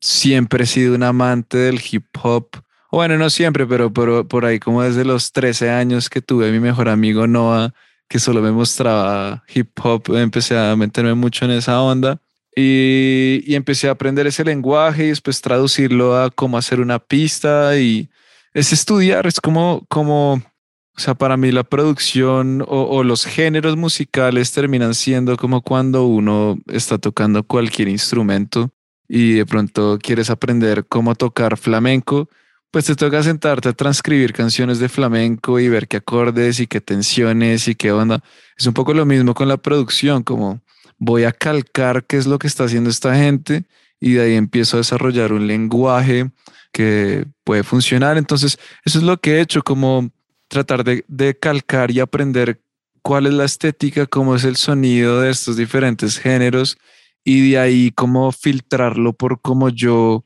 siempre 0.00 0.64
he 0.64 0.66
sido 0.66 0.94
un 0.94 1.02
amante 1.02 1.58
del 1.58 1.80
hip 1.90 2.06
hop. 2.22 2.48
Bueno, 2.90 3.16
no 3.18 3.30
siempre, 3.30 3.66
pero 3.66 3.92
por, 3.92 4.26
por 4.26 4.44
ahí 4.44 4.58
como 4.58 4.82
desde 4.82 5.04
los 5.04 5.32
13 5.32 5.70
años 5.70 6.10
que 6.10 6.20
tuve 6.20 6.50
mi 6.50 6.60
mejor 6.60 6.88
amigo 6.88 7.26
Noah, 7.26 7.72
que 8.08 8.18
solo 8.18 8.42
me 8.42 8.50
mostraba 8.50 9.44
hip 9.54 9.70
hop, 9.82 10.14
empecé 10.16 10.58
a 10.58 10.74
meterme 10.76 11.14
mucho 11.14 11.44
en 11.44 11.52
esa 11.52 11.80
onda. 11.80 12.20
Y, 12.56 13.54
empecé 13.54 13.88
a 13.88 13.92
aprender 13.92 14.26
ese 14.26 14.44
lenguaje 14.44 15.04
y 15.04 15.08
después 15.08 15.40
traducirlo 15.40 16.16
a 16.16 16.30
cómo 16.30 16.58
hacer 16.58 16.80
una 16.80 16.98
pista 16.98 17.78
y 17.78 18.08
es 18.54 18.72
estudiar, 18.72 19.26
es 19.26 19.40
como, 19.40 19.86
como, 19.88 20.34
o 20.34 21.00
sea, 21.00 21.14
para 21.14 21.36
mí 21.36 21.52
la 21.52 21.62
producción 21.64 22.62
o, 22.62 22.82
o 22.82 23.04
los 23.04 23.24
géneros 23.24 23.76
musicales 23.76 24.52
terminan 24.52 24.94
siendo 24.94 25.36
como 25.36 25.62
cuando 25.62 26.06
uno 26.06 26.58
está 26.66 26.98
tocando 26.98 27.44
cualquier 27.44 27.88
instrumento 27.88 28.70
y 29.08 29.34
de 29.34 29.46
pronto 29.46 29.98
quieres 30.00 30.30
aprender 30.30 30.86
cómo 30.86 31.14
tocar 31.14 31.56
flamenco, 31.56 32.28
pues 32.70 32.84
te 32.84 32.94
toca 32.94 33.22
sentarte 33.22 33.68
a 33.68 33.72
transcribir 33.72 34.32
canciones 34.32 34.78
de 34.78 34.88
flamenco 34.88 35.58
y 35.58 35.68
ver 35.68 35.88
qué 35.88 35.96
acordes 35.96 36.60
y 36.60 36.66
qué 36.66 36.80
tensiones 36.80 37.66
y 37.66 37.74
qué 37.74 37.90
onda. 37.90 38.22
Es 38.56 38.66
un 38.66 38.74
poco 38.74 38.94
lo 38.94 39.04
mismo 39.04 39.34
con 39.34 39.48
la 39.48 39.56
producción, 39.56 40.22
como 40.22 40.60
voy 41.00 41.24
a 41.24 41.32
calcar 41.32 42.04
qué 42.04 42.18
es 42.18 42.26
lo 42.26 42.38
que 42.38 42.46
está 42.46 42.64
haciendo 42.64 42.90
esta 42.90 43.16
gente 43.16 43.64
y 43.98 44.12
de 44.12 44.22
ahí 44.22 44.34
empiezo 44.34 44.76
a 44.76 44.80
desarrollar 44.80 45.32
un 45.32 45.46
lenguaje 45.48 46.30
que 46.72 47.26
puede 47.42 47.64
funcionar. 47.64 48.16
Entonces, 48.16 48.58
eso 48.84 48.98
es 48.98 49.04
lo 49.04 49.16
que 49.16 49.32
he 49.32 49.40
hecho, 49.40 49.62
como 49.62 50.10
tratar 50.48 50.84
de, 50.84 51.04
de 51.08 51.36
calcar 51.36 51.90
y 51.90 52.00
aprender 52.00 52.60
cuál 53.02 53.26
es 53.26 53.32
la 53.32 53.44
estética, 53.44 54.06
cómo 54.06 54.36
es 54.36 54.44
el 54.44 54.56
sonido 54.56 55.20
de 55.20 55.30
estos 55.30 55.56
diferentes 55.56 56.18
géneros 56.18 56.78
y 57.24 57.50
de 57.50 57.58
ahí 57.58 57.90
cómo 57.90 58.30
filtrarlo 58.30 59.12
por 59.14 59.40
cómo 59.40 59.70
yo 59.70 60.24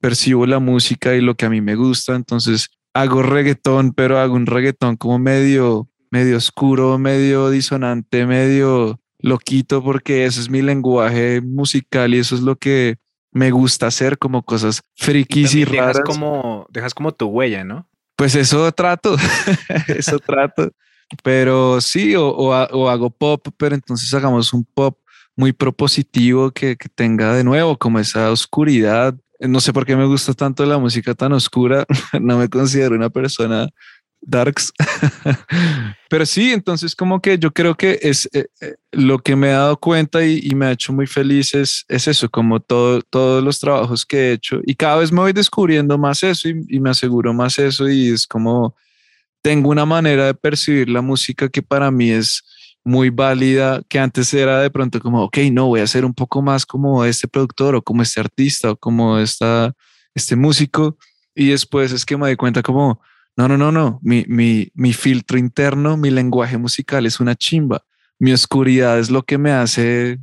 percibo 0.00 0.46
la 0.46 0.58
música 0.58 1.14
y 1.14 1.20
lo 1.20 1.34
que 1.34 1.46
a 1.46 1.50
mí 1.50 1.60
me 1.60 1.76
gusta. 1.76 2.14
Entonces, 2.14 2.68
hago 2.94 3.22
reggaetón, 3.22 3.92
pero 3.92 4.18
hago 4.18 4.34
un 4.34 4.46
reggaetón 4.46 4.96
como 4.96 5.18
medio, 5.18 5.88
medio 6.10 6.36
oscuro, 6.36 6.98
medio 6.98 7.50
disonante, 7.50 8.26
medio 8.26 8.99
loquito 9.22 9.82
porque 9.82 10.24
ese 10.24 10.40
es 10.40 10.50
mi 10.50 10.62
lenguaje 10.62 11.40
musical 11.40 12.14
y 12.14 12.18
eso 12.18 12.34
es 12.34 12.40
lo 12.40 12.56
que 12.56 12.96
me 13.32 13.50
gusta 13.50 13.86
hacer 13.86 14.18
como 14.18 14.42
cosas 14.42 14.82
frikis 14.96 15.54
y, 15.54 15.62
y 15.62 15.64
dejas 15.64 15.96
raras. 15.96 16.02
Como, 16.04 16.66
dejas 16.70 16.94
como 16.94 17.12
tu 17.12 17.26
huella, 17.26 17.64
¿no? 17.64 17.88
Pues 18.16 18.34
eso 18.34 18.70
trato, 18.72 19.16
eso 19.88 20.18
trato. 20.18 20.70
Pero 21.22 21.80
sí, 21.80 22.14
o, 22.14 22.28
o, 22.28 22.52
o, 22.52 22.88
hago 22.88 23.10
pop, 23.10 23.48
pero 23.56 23.74
entonces 23.74 24.12
hagamos 24.14 24.52
un 24.52 24.64
pop 24.64 24.98
muy 25.36 25.52
propositivo 25.52 26.50
que, 26.50 26.76
que 26.76 26.88
tenga 26.88 27.34
de 27.34 27.44
nuevo 27.44 27.78
como 27.78 27.98
esa 27.98 28.30
oscuridad. 28.30 29.14
No 29.40 29.60
sé 29.60 29.72
por 29.72 29.86
qué 29.86 29.96
me 29.96 30.04
gusta 30.04 30.34
tanto 30.34 30.64
la 30.66 30.78
música 30.78 31.14
tan 31.14 31.32
oscura. 31.32 31.84
no 32.20 32.38
me 32.38 32.48
considero 32.48 32.94
una 32.94 33.10
persona 33.10 33.68
darks. 34.20 34.72
Pero 36.08 36.26
sí, 36.26 36.52
entonces 36.52 36.94
como 36.94 37.20
que 37.20 37.38
yo 37.38 37.52
creo 37.52 37.76
que 37.76 37.98
es 38.02 38.28
eh, 38.32 38.46
eh, 38.60 38.74
lo 38.92 39.18
que 39.18 39.36
me 39.36 39.48
he 39.48 39.52
dado 39.52 39.78
cuenta 39.78 40.24
y, 40.24 40.50
me 40.54 40.66
ha 40.66 40.72
hecho 40.72 40.92
muy 40.92 41.06
feliz 41.06 41.54
es, 41.54 41.84
es 41.88 42.08
eso, 42.08 42.28
como 42.28 42.60
todo, 42.60 43.00
todos 43.02 43.42
los 43.42 43.60
trabajos 43.60 44.04
que 44.04 44.16
he 44.16 44.32
hecho 44.32 44.60
y 44.64 44.74
cada 44.74 44.96
vez 44.96 45.12
me 45.12 45.20
voy 45.20 45.32
descubriendo 45.32 45.96
más 45.98 46.22
eso 46.22 46.48
y, 46.48 46.80
me 46.80 46.90
aseguro 46.90 47.32
más 47.32 47.58
eso 47.58 47.88
y 47.88 48.08
es 48.08 48.26
como 48.26 48.74
tengo 49.42 49.70
una 49.70 49.86
manera 49.86 50.26
de 50.26 50.34
percibir 50.34 50.88
la 50.88 51.00
música 51.00 51.48
que 51.48 51.62
para 51.62 51.90
mí 51.90 52.10
es 52.10 52.42
muy 52.82 53.10
válida, 53.10 53.82
que 53.88 53.98
antes 53.98 54.32
era 54.34 54.60
de 54.60 54.70
pronto 54.70 55.00
como, 55.00 55.24
ok, 55.24 55.38
no, 55.52 55.66
voy 55.66 55.80
a 55.80 55.86
ser 55.86 56.04
un 56.04 56.14
poco 56.14 56.42
más 56.42 56.66
como 56.66 57.04
este 57.04 57.28
productor 57.28 57.74
o 57.74 57.82
como 57.82 58.02
este 58.02 58.20
artista 58.20 58.72
o 58.72 58.76
como 58.76 59.18
esta, 59.18 59.72
este 60.14 60.34
músico 60.34 60.96
y 61.34 61.50
después 61.50 61.92
es 61.92 62.04
que 62.04 62.16
me 62.16 62.26
doy 62.26 62.36
cuenta 62.36 62.62
como, 62.62 63.00
no, 63.40 63.56
no, 63.56 63.56
no, 63.56 63.72
no. 63.72 64.00
Mi, 64.02 64.24
mi, 64.28 64.70
mi, 64.74 64.92
filtro 64.92 65.38
interno, 65.38 65.96
mi 65.96 66.10
lenguaje 66.10 66.58
musical 66.58 67.06
es 67.06 67.20
una 67.20 67.34
chimba. 67.34 67.82
Mi 68.18 68.32
oscuridad 68.32 68.98
es 68.98 69.10
lo 69.10 69.22
que 69.22 69.38
me 69.38 69.52
hace, 69.52 70.18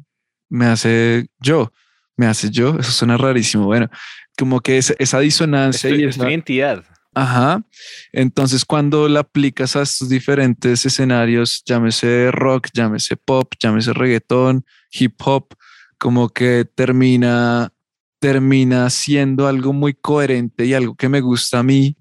me 0.50 0.68
hace 0.68 1.28
yo, 1.40 1.72
me 2.16 2.28
hace 2.28 2.52
yo. 2.52 2.78
Eso 2.80 2.92
suena 2.92 3.18
rarísimo. 3.18 3.66
Bueno, 3.66 3.90
como 4.38 4.60
que 4.62 4.78
esa, 4.78 4.94
esa 5.00 5.20
disonancia 5.20 5.90
es 5.90 5.98
y 5.98 6.04
esa 6.04 6.30
identidad. 6.30 6.84
Ajá. 7.16 7.64
Entonces, 8.12 8.64
cuando 8.64 9.08
la 9.08 9.22
aplicas 9.22 9.76
a 9.76 9.82
estos 9.82 10.10
diferentes 10.10 10.86
escenarios, 10.86 11.64
llámese 11.66 12.30
rock, 12.32 12.68
llámese 12.72 13.18
pop, 13.18 13.52
llámese 13.60 13.94
reggaetón, 13.94 14.64
hip 14.92 15.20
hop, 15.26 15.56
como 15.98 16.30
que 16.30 16.66
termina, 16.76 17.74
termina 18.20 18.88
siendo 18.92 19.48
algo 19.48 19.74
muy 19.74 19.96
coherente 19.96 20.66
y 20.66 20.76
algo 20.76 20.96
que 20.96 21.10
me 21.10 21.22
gusta 21.22 21.60
a 21.60 21.64
mí 21.64 21.98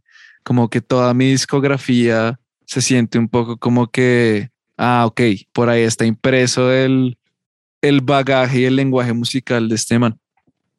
como 0.47 0.71
que 0.71 0.81
toda 0.81 1.13
mi 1.13 1.31
discografía 1.31 2.39
se 2.67 2.81
siente 2.81 3.19
un 3.19 3.29
poco 3.29 3.57
como 3.57 3.89
que, 3.89 4.51
ah, 4.79 5.05
ok, 5.09 5.21
por 5.53 5.69
ahí 5.69 5.83
está 5.83 6.05
impreso 6.05 6.73
el, 6.73 7.19
el 7.83 8.01
bagaje 8.01 8.61
y 8.61 8.65
el 8.67 8.77
lenguaje 8.77 9.13
musical 9.13 9.69
de 9.69 9.75
este 9.75 9.99
man. 9.99 10.17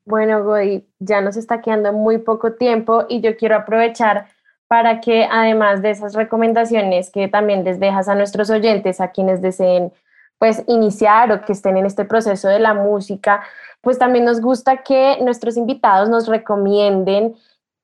Bueno, 0.05 0.41
Godi, 0.41 0.87
ya 0.99 1.19
nos 1.19 1.35
está 1.35 1.59
quedando 1.59 1.91
muy 1.91 2.19
poco 2.19 2.53
tiempo 2.53 3.05
y 3.09 3.19
yo 3.19 3.35
quiero 3.35 3.57
aprovechar 3.57 4.27
para 4.69 5.01
que 5.01 5.27
además 5.29 5.81
de 5.81 5.89
esas 5.89 6.13
recomendaciones 6.13 7.11
que 7.11 7.27
también 7.27 7.65
les 7.65 7.77
dejas 7.77 8.07
a 8.07 8.15
nuestros 8.15 8.49
oyentes, 8.49 9.01
a 9.01 9.11
quienes 9.11 9.41
deseen 9.41 9.91
pues 10.37 10.63
iniciar 10.67 11.29
o 11.33 11.43
que 11.43 11.51
estén 11.51 11.75
en 11.75 11.85
este 11.85 12.05
proceso 12.05 12.47
de 12.47 12.59
la 12.59 12.73
música, 12.73 13.43
pues 13.81 13.99
también 13.99 14.23
nos 14.23 14.39
gusta 14.39 14.77
que 14.77 15.17
nuestros 15.21 15.57
invitados 15.57 16.07
nos 16.07 16.27
recomienden 16.27 17.35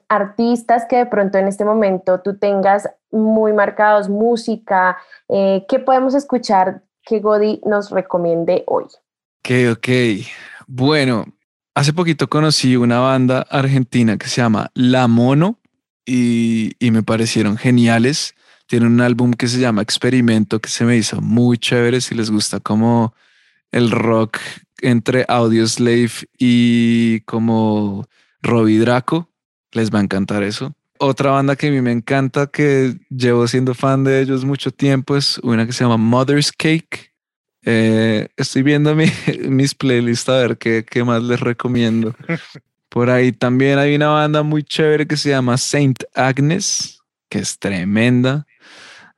artistas 0.10 0.86
que 0.90 0.98
de 0.98 1.06
pronto 1.06 1.38
en 1.38 1.48
este 1.48 1.66
momento 1.66 2.22
tú 2.22 2.38
tengas 2.38 2.90
muy 3.12 3.54
marcados, 3.54 4.10
música, 4.10 4.98
eh, 5.30 5.66
¿qué 5.68 5.80
podemos 5.80 6.14
escuchar 6.16 6.84
que 7.04 7.20
Godi 7.20 7.62
nos 7.66 7.92
recomiende 7.92 8.64
hoy? 8.68 8.86
Ok, 9.40 9.78
ok. 9.78 9.88
Bueno, 10.68 11.26
hace 11.76 11.94
poquito 11.94 12.30
conocí 12.30 12.76
una 12.76 13.00
banda 13.00 13.46
argentina 13.50 14.18
que 14.18 14.28
se 14.28 14.42
llama 14.42 14.72
La 14.74 15.08
Mono 15.08 15.60
y, 16.06 16.74
y 16.80 16.92
me 16.92 17.04
parecieron 17.04 17.58
geniales. 17.58 18.36
Tiene 18.68 18.88
un 18.88 19.02
álbum 19.02 19.34
que 19.34 19.48
se 19.48 19.60
llama 19.60 19.82
Experimento 19.82 20.60
que 20.60 20.70
se 20.70 20.86
me 20.86 20.96
hizo 20.96 21.22
muy 21.22 21.58
chévere 21.58 22.02
si 22.02 22.16
les 22.16 22.32
gusta 22.32 22.60
como 22.60 23.14
el 23.72 23.92
rock 23.92 24.38
entre 24.82 25.26
Audioslave 25.28 26.12
y 26.38 27.22
como 27.22 28.06
Robbie 28.42 28.80
Draco 28.80 29.33
les 29.74 29.90
va 29.92 30.00
a 30.00 30.04
encantar 30.04 30.44
eso. 30.44 30.74
Otra 31.00 31.32
banda 31.32 31.56
que 31.56 31.68
a 31.68 31.72
mí 31.72 31.82
me 31.82 31.92
encanta, 31.92 32.48
que 32.48 32.96
llevo 33.10 33.48
siendo 33.48 33.74
fan 33.74 34.04
de 34.04 34.22
ellos 34.22 34.46
mucho 34.46 34.72
tiempo, 34.72 35.18
es 35.18 35.38
una 35.40 35.66
que 35.66 35.74
se 35.74 35.84
llama 35.84 35.98
Mother's 35.98 36.52
Cake. 36.52 37.12
Eh, 37.66 38.28
estoy 38.38 38.62
viendo 38.62 38.96
mi, 38.96 39.06
mis 39.50 39.74
playlists 39.76 40.30
a 40.30 40.38
ver 40.38 40.58
qué, 40.58 40.86
qué 40.90 41.04
más 41.04 41.24
les 41.24 41.40
recomiendo. 41.40 42.16
Por 42.90 43.10
ahí 43.10 43.32
también 43.32 43.80
hay 43.80 43.96
una 43.96 44.10
banda 44.10 44.44
muy 44.44 44.64
chévere 44.64 45.08
que 45.08 45.18
se 45.18 45.30
llama 45.30 45.58
Saint 45.58 46.04
Agnes, 46.14 47.02
que 47.28 47.40
es 47.40 47.58
tremenda. 47.58 48.46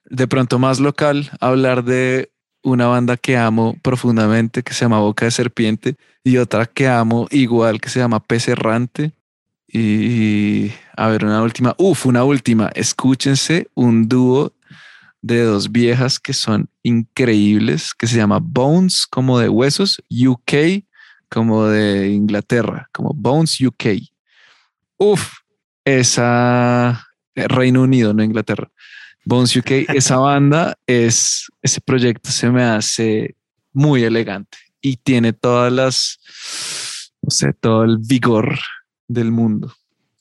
De 0.06 0.28
pronto 0.28 0.60
más 0.60 0.80
local, 0.80 1.30
hablar 1.42 1.84
de 1.84 2.32
una 2.64 2.88
banda 2.88 3.18
que 3.18 3.38
amo 3.38 3.76
profundamente 3.82 4.64
que 4.64 4.74
se 4.74 4.86
llama 4.86 5.00
Boca 5.00 5.26
de 5.26 5.32
Serpiente 5.32 5.96
y 6.24 6.38
otra 6.38 6.66
que 6.66 6.88
amo 6.88 7.28
igual 7.32 7.80
que 7.80 7.90
se 7.90 8.00
llama 8.00 8.22
Pez 8.22 8.48
Errante. 8.48 9.12
Y 9.78 10.72
a 10.96 11.10
ver, 11.10 11.26
una 11.26 11.44
última. 11.44 11.76
Uf, 11.78 12.06
una 12.06 12.24
última. 12.24 12.70
Escúchense 12.76 13.68
un 13.74 14.08
dúo 14.08 14.54
de 15.22 15.42
dos 15.44 15.70
viejas 15.70 16.18
que 16.18 16.32
son 16.32 16.70
increíbles, 16.82 17.94
que 17.94 18.08
se 18.08 18.16
llama 18.16 18.40
Bones, 18.42 19.06
como 19.06 19.38
de 19.38 19.50
huesos, 19.50 20.02
UK, 20.10 20.86
como 21.28 21.66
de 21.66 22.08
Inglaterra, 22.08 22.88
como 22.94 23.12
Bones 23.14 23.60
UK. 23.60 24.00
Uf, 24.96 25.40
esa 25.84 27.06
Reino 27.36 27.82
Unido, 27.82 28.14
no 28.14 28.24
Inglaterra. 28.24 28.72
Bones 29.26 29.58
UK, 29.58 29.72
esa 29.94 30.16
banda 30.16 30.78
es, 30.88 31.48
ese 31.62 31.82
proyecto 31.82 32.32
se 32.32 32.50
me 32.50 32.64
hace 32.64 33.36
muy 33.74 34.06
elegante 34.06 34.58
y 34.80 34.96
tiene 34.96 35.34
todas 35.34 35.74
las, 35.74 37.12
no 37.22 37.30
sé, 37.30 37.52
todo 37.52 37.84
el 37.84 37.98
vigor 37.98 38.58
del 39.08 39.32
mundo. 39.32 39.74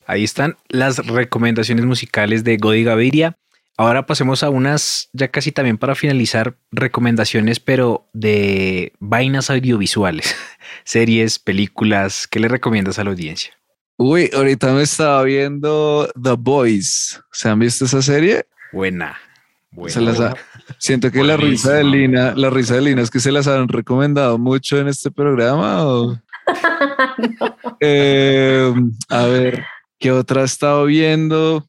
Ahí 0.07 0.25
están 0.25 0.57
las 0.69 1.07
recomendaciones 1.07 1.85
musicales 1.85 2.45
de 2.45 2.57
Godi 2.57 2.85
Gaviria. 2.85 3.37
Ahora 3.77 4.07
pasemos 4.07 4.43
a 4.45 4.51
unas, 4.51 5.09
ya 5.13 5.29
casi 5.29 5.51
también 5.51 5.79
para 5.79 5.95
finalizar, 5.95 6.57
recomendaciones, 6.71 7.59
pero 7.59 8.07
de 8.13 8.93
vainas 9.01 9.51
audiovisuales, 9.51 10.37
series, 10.85 11.39
películas. 11.39 12.29
¿Qué 12.29 12.39
le 12.39 12.49
recomiendas 12.49 12.99
a 12.99 13.05
la 13.05 13.11
audiencia? 13.11 13.53
Uy, 13.97 14.31
ahorita 14.35 14.73
me 14.73 14.83
estaba 14.83 15.23
viendo 15.25 16.09
The 16.21 16.33
Boys. 16.39 17.21
¿Se 17.33 17.49
han 17.49 17.59
visto 17.59 17.85
esa 17.85 18.03
serie? 18.03 18.47
Buena. 18.73 19.17
buena. 19.71 19.93
Se 19.93 20.01
las 20.01 20.21
ha, 20.21 20.35
siento 20.79 21.11
que 21.11 21.19
Buenísimo. 21.19 21.43
la 21.43 21.51
risa 21.51 21.73
de 21.73 21.85
Lina, 21.85 22.35
la 22.37 22.51
risa 22.51 22.75
de 22.75 22.83
Lina 22.83 23.03
es 23.03 23.11
que 23.11 23.21
se 23.21 23.33
las 23.33 23.47
han 23.49 23.69
recomendado 23.69 24.39
mucho 24.39 24.79
en 24.79 24.89
este 24.89 25.11
programa. 25.11 25.85
¿o? 25.87 26.19
No. 27.41 27.57
eh, 27.81 28.73
a 29.09 29.27
ver, 29.27 29.65
¿qué 29.99 30.13
otra 30.13 30.43
he 30.43 30.45
estado 30.45 30.85
viendo? 30.87 31.67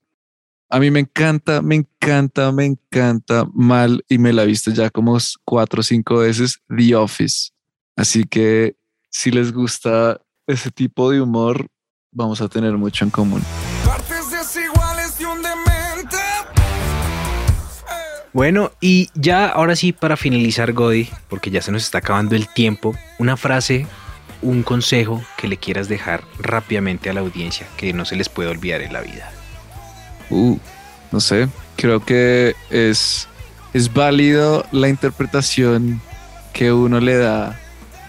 A 0.70 0.80
mí 0.80 0.92
me 0.92 1.00
encanta, 1.00 1.62
me 1.62 1.76
encanta, 1.76 2.52
me 2.52 2.66
encanta 2.66 3.46
mal 3.54 4.04
y 4.10 4.18
me 4.18 4.34
la 4.34 4.44
he 4.44 4.48
visto 4.48 4.72
ya 4.72 4.90
como 4.90 5.18
cuatro 5.44 5.82
o 5.82 5.84
cinco 5.84 6.18
veces 6.18 6.60
The 6.76 6.96
Office. 6.96 7.52
Así 7.96 8.24
que 8.26 8.76
si 9.10 9.32
les 9.32 9.54
gusta 9.54 10.20
ese 10.48 10.72
tipo 10.72 11.12
de 11.12 11.22
humor, 11.22 11.68
vamos 12.12 12.42
a 12.42 12.50
tener 12.50 12.74
mucho 12.74 13.06
en 13.06 13.12
común. 13.12 13.42
Bueno, 18.34 18.72
y 18.82 19.10
ya 19.14 19.48
ahora 19.48 19.78
sí 19.78 19.94
para 19.94 20.18
finalizar, 20.18 20.74
Godi, 20.74 21.10
porque 21.30 21.52
ya 21.52 21.62
se 21.62 21.72
nos 21.72 21.84
está 21.84 22.00
acabando 22.00 22.36
el 22.36 22.50
tiempo, 22.50 22.94
una 23.18 23.38
frase, 23.38 23.88
un 24.46 24.62
consejo 24.62 25.24
que 25.38 25.48
le 25.48 25.58
quieras 25.58 25.90
dejar 25.90 26.24
rápidamente 26.40 27.10
a 27.10 27.14
la 27.14 27.22
audiencia 27.22 27.68
que 27.78 27.94
no 27.94 28.06
se 28.06 28.16
les 28.16 28.30
puede 28.30 28.50
olvidar 28.50 28.82
en 28.82 28.94
la 28.94 29.02
vida. 29.02 29.32
Uh, 30.30 30.58
no 31.12 31.20
sé, 31.20 31.50
creo 31.76 32.04
que 32.06 32.56
es, 32.70 33.28
es 33.74 33.92
válido 33.92 34.66
la 34.72 34.88
interpretación 34.88 36.00
que 36.54 36.72
uno 36.72 37.00
le 37.00 37.18
da, 37.18 37.60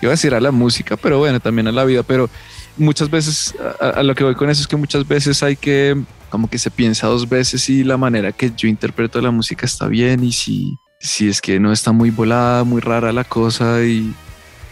iba 0.02 0.10
a 0.10 0.14
decir 0.14 0.34
a 0.34 0.40
la 0.40 0.52
música, 0.52 0.96
pero 0.96 1.18
bueno, 1.18 1.40
también 1.40 1.68
a 1.68 1.72
la 1.72 1.84
vida, 1.84 2.02
pero 2.02 2.28
muchas 2.76 3.10
veces, 3.10 3.54
a, 3.80 4.02
lo 4.02 4.14
que 4.14 4.24
voy 4.24 4.34
con 4.34 4.50
eso 4.50 4.60
es 4.60 4.68
que 4.68 4.76
muchas 4.76 5.08
veces 5.08 5.42
hay 5.42 5.56
que 5.56 6.00
como 6.28 6.50
que 6.50 6.58
se 6.58 6.70
piensa 6.70 7.06
dos 7.06 7.28
veces 7.28 7.62
si 7.62 7.82
la 7.82 7.96
manera 7.96 8.32
que 8.32 8.52
yo 8.54 8.68
interpreto 8.68 9.20
la 9.22 9.30
música 9.30 9.64
está 9.64 9.86
bien 9.86 10.22
y 10.22 10.32
si, 10.32 10.76
si 11.00 11.28
es 11.28 11.40
que 11.40 11.58
no 11.58 11.72
está 11.72 11.92
muy 11.92 12.10
volada, 12.10 12.64
muy 12.64 12.80
rara 12.80 13.12
la 13.12 13.24
cosa 13.24 13.82
y, 13.84 14.12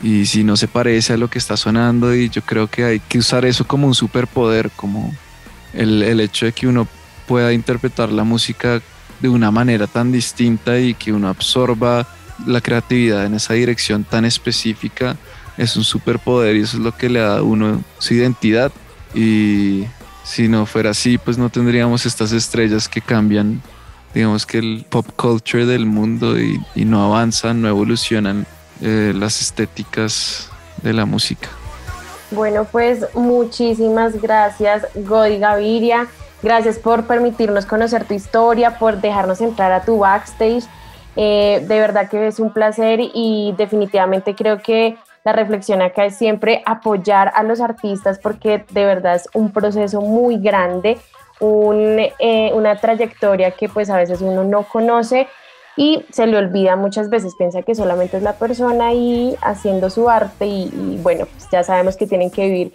y 0.02 0.26
si 0.26 0.44
no 0.44 0.56
se 0.56 0.68
parece 0.68 1.14
a 1.14 1.16
lo 1.16 1.28
que 1.28 1.38
está 1.38 1.56
sonando 1.56 2.14
y 2.14 2.28
yo 2.28 2.42
creo 2.42 2.68
que 2.68 2.84
hay 2.84 3.00
que 3.00 3.18
usar 3.18 3.44
eso 3.44 3.66
como 3.66 3.86
un 3.86 3.94
superpoder, 3.94 4.70
como 4.76 5.14
el, 5.72 6.02
el 6.02 6.20
hecho 6.20 6.46
de 6.46 6.52
que 6.52 6.66
uno 6.66 6.86
pueda 7.26 7.52
interpretar 7.52 8.12
la 8.12 8.24
música 8.24 8.82
de 9.20 9.28
una 9.28 9.50
manera 9.50 9.86
tan 9.86 10.12
distinta 10.12 10.78
y 10.78 10.94
que 10.94 11.12
uno 11.12 11.28
absorba 11.28 12.06
la 12.46 12.60
creatividad 12.60 13.24
en 13.24 13.34
esa 13.34 13.54
dirección 13.54 14.04
tan 14.04 14.24
específica 14.24 15.16
es 15.56 15.76
un 15.76 15.84
superpoder 15.84 16.56
y 16.56 16.60
eso 16.60 16.76
es 16.76 16.82
lo 16.82 16.96
que 16.96 17.08
le 17.08 17.20
da 17.20 17.38
a 17.38 17.42
uno 17.42 17.82
su 17.98 18.14
identidad. 18.14 18.72
Y 19.14 19.84
si 20.24 20.48
no 20.48 20.66
fuera 20.66 20.90
así, 20.90 21.18
pues 21.18 21.38
no 21.38 21.48
tendríamos 21.48 22.06
estas 22.06 22.32
estrellas 22.32 22.88
que 22.88 23.00
cambian, 23.00 23.62
digamos 24.14 24.46
que 24.46 24.58
el 24.58 24.84
pop 24.88 25.06
culture 25.16 25.66
del 25.66 25.86
mundo 25.86 26.38
y, 26.40 26.60
y 26.74 26.84
no 26.84 27.04
avanzan, 27.04 27.62
no 27.62 27.68
evolucionan 27.68 28.46
eh, 28.80 29.12
las 29.14 29.40
estéticas 29.40 30.50
de 30.82 30.92
la 30.92 31.04
música. 31.04 31.48
Bueno, 32.30 32.64
pues 32.64 33.06
muchísimas 33.14 34.20
gracias, 34.20 34.86
Godi 34.94 35.38
Gaviria. 35.38 36.08
Gracias 36.42 36.78
por 36.78 37.06
permitirnos 37.06 37.64
conocer 37.64 38.04
tu 38.04 38.14
historia, 38.14 38.78
por 38.78 39.00
dejarnos 39.00 39.40
entrar 39.40 39.72
a 39.72 39.82
tu 39.82 39.98
backstage. 39.98 40.64
Eh, 41.16 41.64
de 41.66 41.80
verdad 41.80 42.08
que 42.10 42.26
es 42.26 42.40
un 42.40 42.52
placer 42.52 42.98
y 43.00 43.54
definitivamente 43.56 44.34
creo 44.34 44.60
que 44.60 44.98
la 45.22 45.32
reflexión 45.32 45.80
acá 45.80 46.04
es 46.04 46.16
siempre 46.16 46.62
apoyar 46.66 47.32
a 47.34 47.42
los 47.44 47.60
artistas 47.60 48.18
porque 48.18 48.64
de 48.70 48.84
verdad 48.84 49.14
es 49.14 49.28
un 49.32 49.52
proceso 49.52 50.00
muy 50.00 50.38
grande, 50.38 50.98
un, 51.40 51.98
eh, 52.18 52.50
una 52.52 52.76
trayectoria 52.76 53.52
que 53.52 53.68
pues 53.68 53.88
a 53.88 53.96
veces 53.96 54.20
uno 54.20 54.44
no 54.44 54.64
conoce 54.64 55.28
y 55.76 56.04
se 56.12 56.26
le 56.26 56.36
olvida 56.36 56.76
muchas 56.76 57.10
veces, 57.10 57.34
piensa 57.36 57.62
que 57.62 57.74
solamente 57.74 58.16
es 58.16 58.22
la 58.22 58.34
persona 58.34 58.88
ahí 58.88 59.36
haciendo 59.42 59.90
su 59.90 60.08
arte 60.08 60.46
y, 60.46 60.98
bueno, 61.02 61.26
pues 61.26 61.48
ya 61.50 61.64
sabemos 61.64 61.96
que 61.96 62.06
tienen 62.06 62.30
que 62.30 62.44
vivir, 62.44 62.72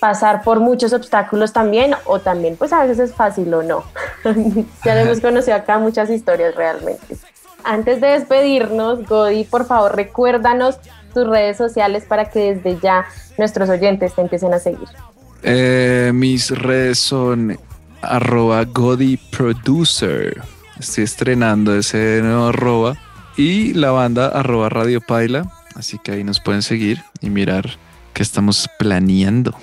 pasar 0.00 0.42
por 0.42 0.60
muchos 0.60 0.92
obstáculos 0.92 1.52
también 1.52 1.94
o 2.06 2.20
también 2.20 2.56
pues 2.56 2.72
a 2.72 2.84
veces 2.84 3.10
es 3.10 3.14
fácil 3.14 3.52
o 3.52 3.62
no. 3.62 3.84
ya 4.84 5.00
hemos 5.00 5.20
conocido 5.20 5.56
acá 5.56 5.78
muchas 5.78 6.08
historias 6.08 6.54
realmente. 6.54 7.16
Antes 7.64 8.00
de 8.00 8.08
despedirnos, 8.08 9.06
Godi, 9.06 9.44
por 9.44 9.66
favor 9.66 9.94
recuérdanos 9.94 10.78
tus 11.12 11.26
redes 11.26 11.56
sociales 11.56 12.04
para 12.04 12.30
que 12.30 12.54
desde 12.54 12.80
ya 12.80 13.06
nuestros 13.36 13.68
oyentes 13.68 14.14
te 14.14 14.20
empiecen 14.22 14.54
a 14.54 14.58
seguir. 14.58 14.88
Eh, 15.42 16.12
mis 16.14 16.50
redes 16.50 16.98
son 16.98 17.58
arroba 18.00 18.64
godiproducer. 18.64 20.40
Estoy 20.78 21.04
estrenando 21.04 21.74
ese 21.76 22.20
nuevo 22.22 22.46
arroba. 22.46 22.96
Y 23.36 23.72
la 23.74 23.90
banda 23.90 24.28
arroba 24.28 24.68
Radio 24.68 25.00
Paila. 25.00 25.50
Así 25.74 25.98
que 25.98 26.12
ahí 26.12 26.24
nos 26.24 26.40
pueden 26.40 26.62
seguir 26.62 27.02
y 27.20 27.30
mirar 27.30 27.64
qué 28.12 28.22
estamos 28.22 28.68
planeando. 28.78 29.56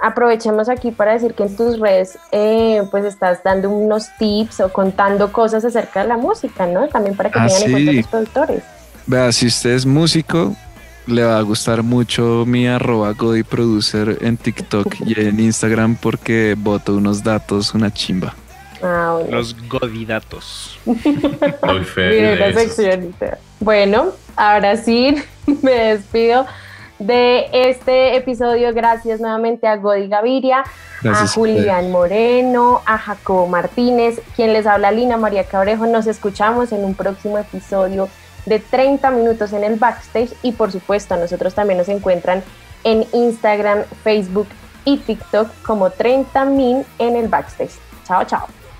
Aprovechemos 0.00 0.68
aquí 0.68 0.90
para 0.90 1.14
decir 1.14 1.34
que 1.34 1.44
en 1.44 1.56
tus 1.56 1.80
redes 1.80 2.18
eh, 2.30 2.82
pues 2.90 3.04
estás 3.04 3.42
dando 3.42 3.70
unos 3.70 4.08
tips 4.18 4.60
o 4.60 4.72
contando 4.72 5.32
cosas 5.32 5.64
acerca 5.64 6.02
de 6.02 6.08
la 6.08 6.16
música, 6.16 6.66
¿no? 6.66 6.86
También 6.88 7.16
para 7.16 7.30
que 7.30 7.38
Ah, 7.38 7.48
tengan 7.48 7.64
en 7.64 7.72
cuenta 7.72 7.92
los 7.92 8.06
productores. 8.06 8.62
Vea, 9.06 9.32
si 9.32 9.46
usted 9.46 9.70
es 9.70 9.86
músico, 9.86 10.54
le 11.06 11.24
va 11.24 11.38
a 11.38 11.42
gustar 11.42 11.82
mucho 11.82 12.44
mi 12.46 12.66
arroba 12.66 13.12
godiproducer 13.12 14.18
en 14.20 14.36
TikTok 14.36 14.94
y 15.06 15.18
en 15.20 15.40
Instagram 15.40 15.96
porque 15.96 16.54
boto 16.58 16.94
unos 16.94 17.22
datos, 17.22 17.74
una 17.74 17.92
chimba. 17.92 18.34
Ah, 18.82 19.18
bueno. 19.20 19.36
Los 19.36 19.56
Godidatos. 19.68 20.78
Doy 20.84 21.84
fe 21.84 22.08
Miren 22.10 22.30
de 22.30 22.36
la 22.36 22.46
eso. 22.48 22.60
seccionita. 22.60 23.38
Bueno, 23.60 24.12
ahora 24.36 24.76
sí 24.76 25.14
me 25.62 25.72
despido 25.72 26.46
de 26.98 27.46
este 27.52 28.16
episodio. 28.16 28.72
Gracias 28.72 29.20
nuevamente 29.20 29.66
a 29.66 29.76
Godi 29.76 30.08
Gaviria, 30.08 30.64
Gracias 31.02 31.30
a 31.30 31.34
Julián 31.34 31.90
Moreno, 31.90 32.82
a 32.86 32.98
Jacobo 32.98 33.46
Martínez, 33.46 34.20
quien 34.34 34.52
les 34.52 34.66
habla 34.66 34.90
Lina 34.90 35.16
María 35.16 35.44
Cabrejo. 35.44 35.86
Nos 35.86 36.06
escuchamos 36.06 36.72
en 36.72 36.84
un 36.84 36.94
próximo 36.94 37.38
episodio 37.38 38.08
de 38.46 38.60
30 38.60 39.10
minutos 39.10 39.52
en 39.52 39.64
el 39.64 39.76
backstage 39.76 40.32
y 40.42 40.52
por 40.52 40.70
supuesto 40.70 41.14
a 41.14 41.16
nosotros 41.16 41.54
también 41.54 41.78
nos 41.78 41.88
encuentran 41.88 42.42
en 42.84 43.04
Instagram, 43.12 43.82
Facebook 44.04 44.46
y 44.84 44.98
TikTok 44.98 45.48
como 45.62 45.90
30 45.90 46.44
min 46.44 46.84
en 46.98 47.16
el 47.16 47.28
backstage. 47.28 47.72
Chao, 48.06 48.24
chao. 48.24 48.46